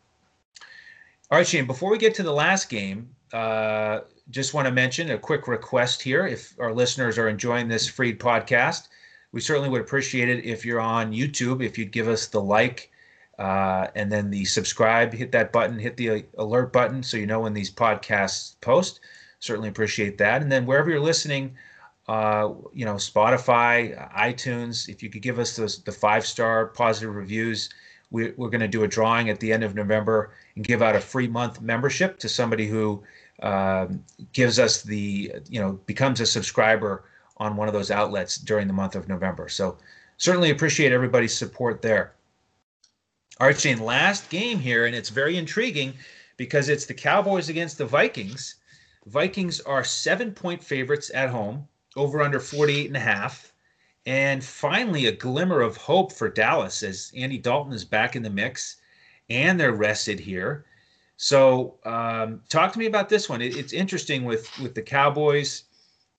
[1.31, 1.67] All right, Shane.
[1.67, 4.01] Before we get to the last game, uh,
[4.31, 6.27] just want to mention a quick request here.
[6.27, 8.89] If our listeners are enjoying this free podcast,
[9.33, 12.91] we certainly would appreciate it if you're on YouTube, if you'd give us the like
[13.39, 17.41] uh, and then the subscribe, hit that button, hit the alert button so you know
[17.41, 19.01] when these podcasts post.
[19.39, 20.43] Certainly appreciate that.
[20.43, 21.55] And then wherever you're listening,
[22.09, 27.15] uh, you know, Spotify, iTunes, if you could give us those, the five star positive
[27.15, 27.71] reviews,
[28.11, 30.97] we, we're going to do a drawing at the end of November and give out
[30.97, 33.05] a free month membership to somebody who
[33.43, 34.03] um,
[34.33, 37.05] gives us the, you know, becomes a subscriber
[37.39, 39.49] on one of those outlets during the month of November.
[39.49, 39.79] So
[40.17, 42.15] certainly appreciate everybody's support there.
[43.41, 45.95] All right, Shane, last game here, and it's very intriguing
[46.37, 48.57] because it's the Cowboys against the Vikings.
[49.07, 53.53] Vikings are seven point favorites at home, over under 48 and a half.
[54.07, 58.31] And finally, a glimmer of hope for Dallas as Andy Dalton is back in the
[58.31, 58.77] mix
[59.31, 60.65] and they're rested here.
[61.17, 63.43] So, um, talk to me about this one.
[63.43, 65.65] It, it's interesting with with the Cowboys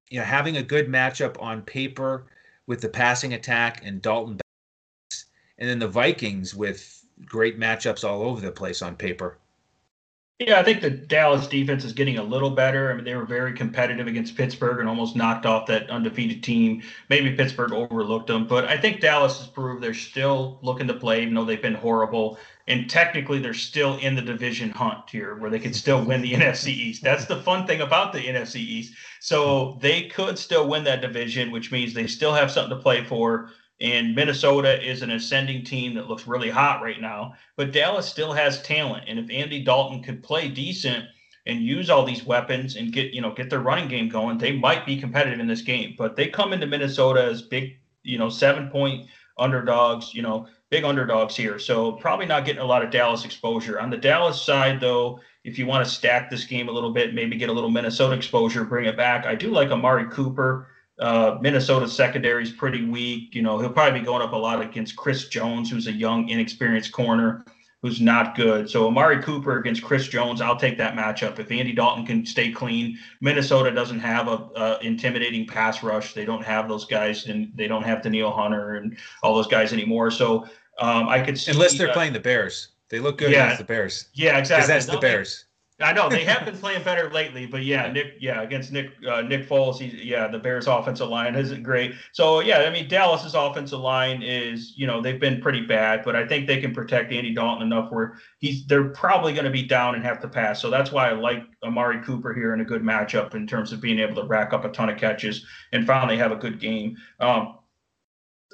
[0.09, 2.25] you know, having a good matchup on paper
[2.67, 4.39] with the passing attack and Dalton,
[5.57, 9.37] and then the Vikings with great matchups all over the place on paper.
[10.39, 12.89] Yeah, I think the Dallas defense is getting a little better.
[12.89, 16.81] I mean, they were very competitive against Pittsburgh and almost knocked off that undefeated team.
[17.09, 21.23] Maybe Pittsburgh overlooked them, but I think Dallas has proved they're still looking to play,
[21.23, 22.39] even though they've been horrible.
[22.69, 26.33] And technically, they're still in the division hunt here, where they could still win the
[26.35, 27.03] NFC East.
[27.03, 28.93] That's the fun thing about the NFC East.
[29.19, 33.03] So they could still win that division, which means they still have something to play
[33.03, 33.49] for.
[33.81, 37.33] And Minnesota is an ascending team that looks really hot right now.
[37.55, 39.05] But Dallas still has talent.
[39.07, 41.05] And if Andy Dalton could play decent
[41.47, 44.51] and use all these weapons and get, you know, get their running game going, they
[44.51, 45.95] might be competitive in this game.
[45.97, 49.07] But they come into Minnesota as big, you know, seven point
[49.39, 51.59] underdogs, you know, big underdogs here.
[51.59, 53.79] So probably not getting a lot of Dallas exposure.
[53.79, 57.13] On the Dallas side, though, if you want to stack this game a little bit,
[57.13, 59.25] maybe get a little Minnesota exposure, bring it back.
[59.25, 60.67] I do like Amari Cooper.
[60.99, 61.39] Uh,
[61.87, 63.33] secondary is pretty weak.
[63.33, 66.27] You know, he'll probably be going up a lot against Chris Jones, who's a young,
[66.27, 67.45] inexperienced corner
[67.81, 68.69] who's not good.
[68.69, 71.39] So Amari Cooper against Chris Jones, I'll take that matchup.
[71.39, 76.13] If Andy Dalton can stay clean, Minnesota doesn't have a, a intimidating pass rush.
[76.13, 79.71] They don't have those guys, and they don't have Danielle Hunter and all those guys
[79.71, 80.11] anymore.
[80.11, 80.45] So
[80.79, 82.69] um, I could see unless they're uh, playing the Bears.
[82.89, 84.09] They look good yeah, against the Bears.
[84.13, 84.67] Yeah, exactly.
[84.67, 85.45] Because that's the Bears.
[85.81, 89.21] I know they have been playing better lately, but yeah, Nick, yeah, against Nick, uh,
[89.21, 91.93] Nick Foles, he, yeah, the Bears' offensive line isn't great.
[92.11, 96.15] So yeah, I mean Dallas's offensive line is, you know, they've been pretty bad, but
[96.15, 99.63] I think they can protect Andy Dalton enough where he's they're probably going to be
[99.63, 100.61] down and have to pass.
[100.61, 103.79] So that's why I like Amari Cooper here in a good matchup in terms of
[103.81, 106.97] being able to rack up a ton of catches and finally have a good game.
[107.19, 107.55] Um,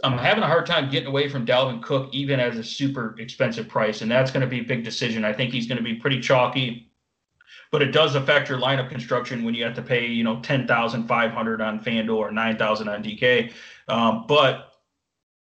[0.04, 3.68] I'm having a hard time getting away from Dalvin Cook, even as a super expensive
[3.68, 5.24] price, and that's going to be a big decision.
[5.24, 6.85] I think he's going to be pretty chalky,
[7.72, 10.68] but it does affect your lineup construction when you have to pay, you know, ten
[10.68, 13.52] thousand five hundred on FanDuel or nine thousand on DK.
[13.88, 14.72] Um, but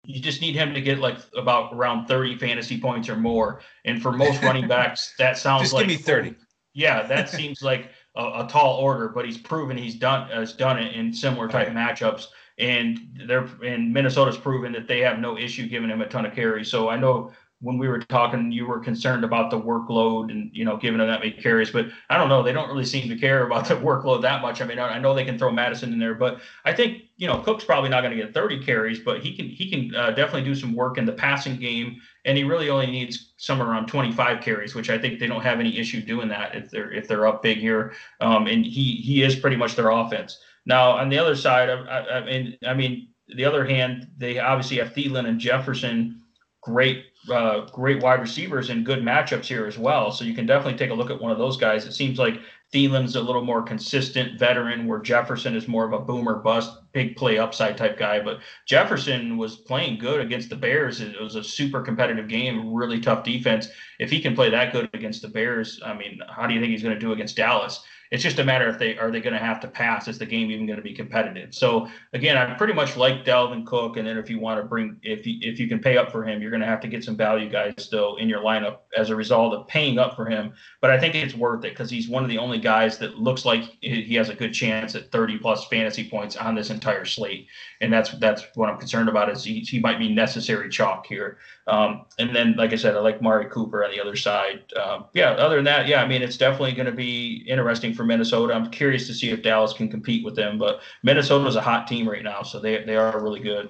[0.05, 3.61] you just need him to get like about around 30 fantasy points or more.
[3.85, 6.35] And for most running backs, that sounds just like give me 30.
[6.73, 10.77] Yeah, that seems like a, a, tall order, but he's proven he's done has done
[10.77, 11.75] it in similar type right.
[11.75, 16.25] matchups and they're and Minnesota's proven that they have no issue giving him a ton
[16.25, 16.69] of carries.
[16.69, 17.31] So I know
[17.63, 21.07] when we were talking, you were concerned about the workload and you know giving them
[21.07, 22.43] that many carries, but I don't know.
[22.43, 24.61] They don't really seem to care about the workload that much.
[24.61, 27.39] I mean, I know they can throw Mattison in there, but I think you know
[27.39, 30.43] Cook's probably not going to get 30 carries, but he can he can uh, definitely
[30.43, 34.41] do some work in the passing game, and he really only needs somewhere around 25
[34.41, 37.27] carries, which I think they don't have any issue doing that if they're if they're
[37.27, 37.93] up big here.
[38.19, 40.37] Um, and he he is pretty much their offense.
[40.65, 44.77] Now on the other side, I, I, mean, I mean, the other hand, they obviously
[44.77, 46.21] have Thielen and Jefferson,
[46.61, 50.11] great uh, great wide receivers and good matchups here as well.
[50.11, 51.85] So you can definitely take a look at one of those guys.
[51.85, 52.39] It seems like
[52.73, 57.15] Thielen's a little more consistent veteran, where Jefferson is more of a boomer bust, big
[57.15, 58.19] play upside type guy.
[58.19, 60.99] But Jefferson was playing good against the Bears.
[60.99, 63.67] It was a super competitive game, really tough defense.
[63.99, 66.71] If he can play that good against the Bears, I mean, how do you think
[66.71, 67.83] he's going to do against Dallas?
[68.11, 70.07] It's just a matter if they are they going to have to pass.
[70.07, 71.53] Is the game even going to be competitive?
[71.53, 74.97] So again, I pretty much like Dalvin Cook, and then if you want to bring
[75.01, 77.03] if you, if you can pay up for him, you're going to have to get
[77.03, 80.53] some value guys still in your lineup as a result of paying up for him.
[80.81, 83.45] But I think it's worth it because he's one of the only guys that looks
[83.45, 87.47] like he has a good chance at 30 plus fantasy points on this entire slate,
[87.81, 89.29] and that's that's what I'm concerned about.
[89.29, 91.37] Is he, he might be necessary chalk here.
[91.65, 94.63] Um, and then, like I said, I like Mari Cooper on the other side.
[94.73, 98.03] Um, yeah, other than that, yeah, I mean, it's definitely going to be interesting for
[98.03, 98.53] Minnesota.
[98.53, 101.87] I'm curious to see if Dallas can compete with them, but Minnesota is a hot
[101.87, 103.69] team right now, so they, they are really good.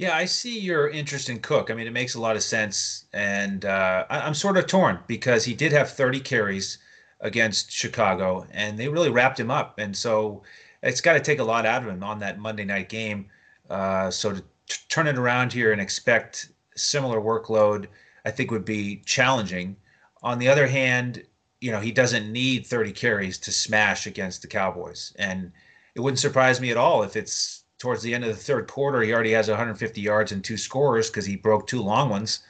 [0.00, 1.70] Yeah, I see your interest in Cook.
[1.70, 3.04] I mean, it makes a lot of sense.
[3.12, 6.78] And uh, I, am sort of torn because he did have 30 carries
[7.20, 9.78] against Chicago, and they really wrapped him up.
[9.78, 10.42] And so
[10.82, 13.26] it's got to take a lot out of him on that Monday night game.
[13.68, 16.48] Uh, so to t- turn it around here and expect
[16.80, 17.86] similar workload,
[18.24, 19.76] I think would be challenging.
[20.22, 21.24] On the other hand,
[21.60, 25.12] you know, he doesn't need 30 carries to smash against the Cowboys.
[25.18, 25.52] And
[25.94, 29.02] it wouldn't surprise me at all if it's towards the end of the third quarter,
[29.02, 32.40] he already has 150 yards and two scores because he broke two long ones.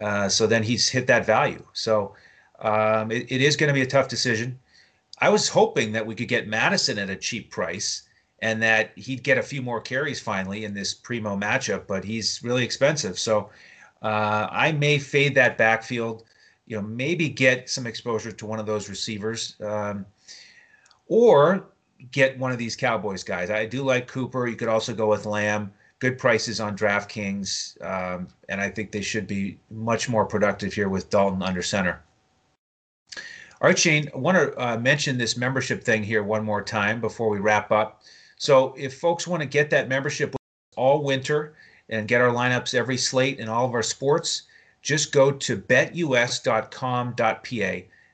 [0.00, 1.62] Uh, so then he's hit that value.
[1.72, 2.14] So
[2.60, 4.58] um, it, it is going to be a tough decision.
[5.18, 8.04] I was hoping that we could get Mattison at a cheap price
[8.42, 12.42] and that he'd get a few more carries finally in this primo matchup, but he's
[12.42, 13.18] really expensive.
[13.18, 13.50] So
[14.02, 16.24] uh, I may fade that backfield,
[16.66, 20.06] you know, maybe get some exposure to one of those receivers, um,
[21.06, 21.66] or
[22.12, 23.50] get one of these Cowboys guys.
[23.50, 24.46] I do like Cooper.
[24.46, 25.72] You could also go with Lamb.
[25.98, 30.88] Good prices on DraftKings, um, and I think they should be much more productive here
[30.88, 32.00] with Dalton under center.
[33.60, 37.02] All right, Shane, I want to uh, mention this membership thing here one more time
[37.02, 38.00] before we wrap up.
[38.40, 40.34] So if folks want to get that membership
[40.74, 41.52] all winter
[41.90, 44.44] and get our lineups every slate in all of our sports,
[44.80, 47.12] just go to betus.com.pa.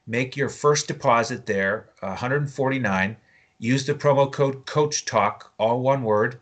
[0.08, 3.16] Make your first deposit there, 149.
[3.60, 6.40] Use the promo code Coach Talk, all one word,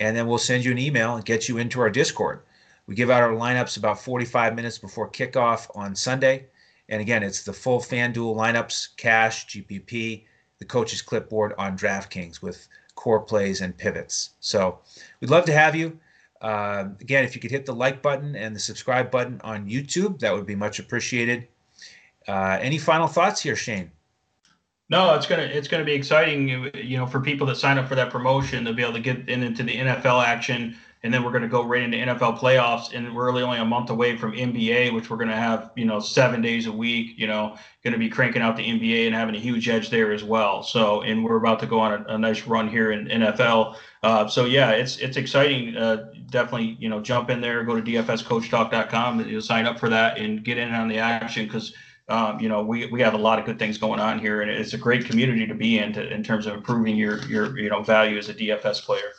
[0.00, 2.42] and then we'll send you an email and get you into our Discord.
[2.88, 6.46] We give out our lineups about 45 minutes before kickoff on Sunday.
[6.88, 10.24] And again, it's the full FanDuel lineups, cash, GPP,
[10.58, 12.66] the coach's clipboard on DraftKings with
[13.00, 14.30] core plays and pivots.
[14.40, 14.78] So
[15.20, 15.98] we'd love to have you.
[16.42, 20.18] Uh, again, if you could hit the like button and the subscribe button on YouTube,
[20.18, 21.48] that would be much appreciated.
[22.28, 23.90] Uh, any final thoughts here, Shane?
[24.90, 26.70] No, it's gonna it's gonna be exciting.
[26.74, 29.26] You know, for people that sign up for that promotion, they'll be able to get
[29.30, 32.92] in into the NFL action and then we're going to go right into NFL playoffs,
[32.92, 35.86] and we're really only a month away from NBA, which we're going to have, you
[35.86, 37.14] know, seven days a week.
[37.16, 40.12] You know, going to be cranking out the NBA and having a huge edge there
[40.12, 40.62] as well.
[40.62, 43.76] So, and we're about to go on a, a nice run here in NFL.
[44.02, 45.74] Uh, so yeah, it's it's exciting.
[45.74, 50.18] Uh, definitely, you know, jump in there, go to dfscoachtalk.com, you'll sign up for that
[50.18, 51.74] and get in on the action because.
[52.08, 54.50] Um, you know, we, we have a lot of good things going on here, and
[54.50, 57.70] it's a great community to be in to, in terms of improving your your you
[57.70, 59.12] know value as a DFS player.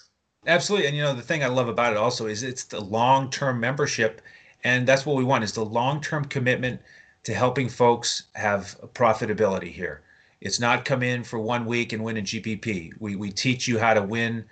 [0.47, 0.87] Absolutely.
[0.87, 4.21] And you know, the thing I love about it also is it's the long-term membership
[4.63, 6.81] and that's what we want is the long-term commitment
[7.23, 10.01] to helping folks have profitability here.
[10.39, 12.91] It's not come in for one week and win a GPP.
[12.99, 14.45] We we teach you how to win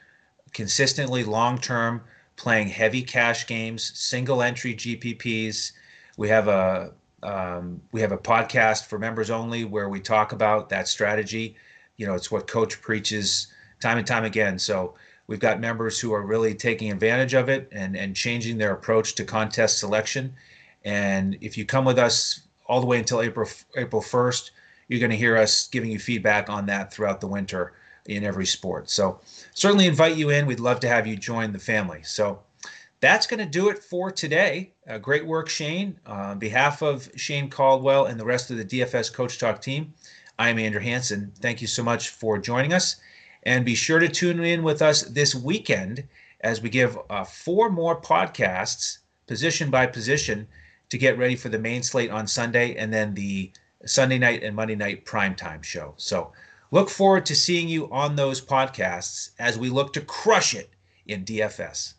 [0.54, 2.04] consistently long-term
[2.38, 5.74] playing heavy cash games, single entry GPPs.
[6.18, 10.70] We have a um, we have a podcast for members only where we talk about
[10.70, 11.56] that strategy.
[11.98, 13.48] You know, it's what coach preaches
[13.82, 14.58] time and time again.
[14.60, 14.96] So
[15.30, 19.14] We've got members who are really taking advantage of it and, and changing their approach
[19.14, 20.34] to contest selection.
[20.84, 24.50] And if you come with us all the way until April April 1st,
[24.88, 27.74] you're going to hear us giving you feedback on that throughout the winter
[28.08, 28.90] in every sport.
[28.90, 29.20] So
[29.54, 30.48] certainly invite you in.
[30.48, 32.02] We'd love to have you join the family.
[32.02, 32.42] So
[33.00, 34.72] that's going to do it for today.
[34.90, 36.00] Uh, great work, Shane.
[36.08, 39.94] Uh, on behalf of Shane Caldwell and the rest of the DFS Coach Talk team,
[40.40, 41.32] I'm Andrew Hanson.
[41.40, 42.96] Thank you so much for joining us.
[43.44, 46.08] And be sure to tune in with us this weekend
[46.42, 50.48] as we give uh, four more podcasts, position by position,
[50.90, 53.52] to get ready for the main slate on Sunday and then the
[53.86, 55.94] Sunday night and Monday night primetime show.
[55.98, 56.34] So
[56.72, 60.72] look forward to seeing you on those podcasts as we look to crush it
[61.06, 61.94] in DFS.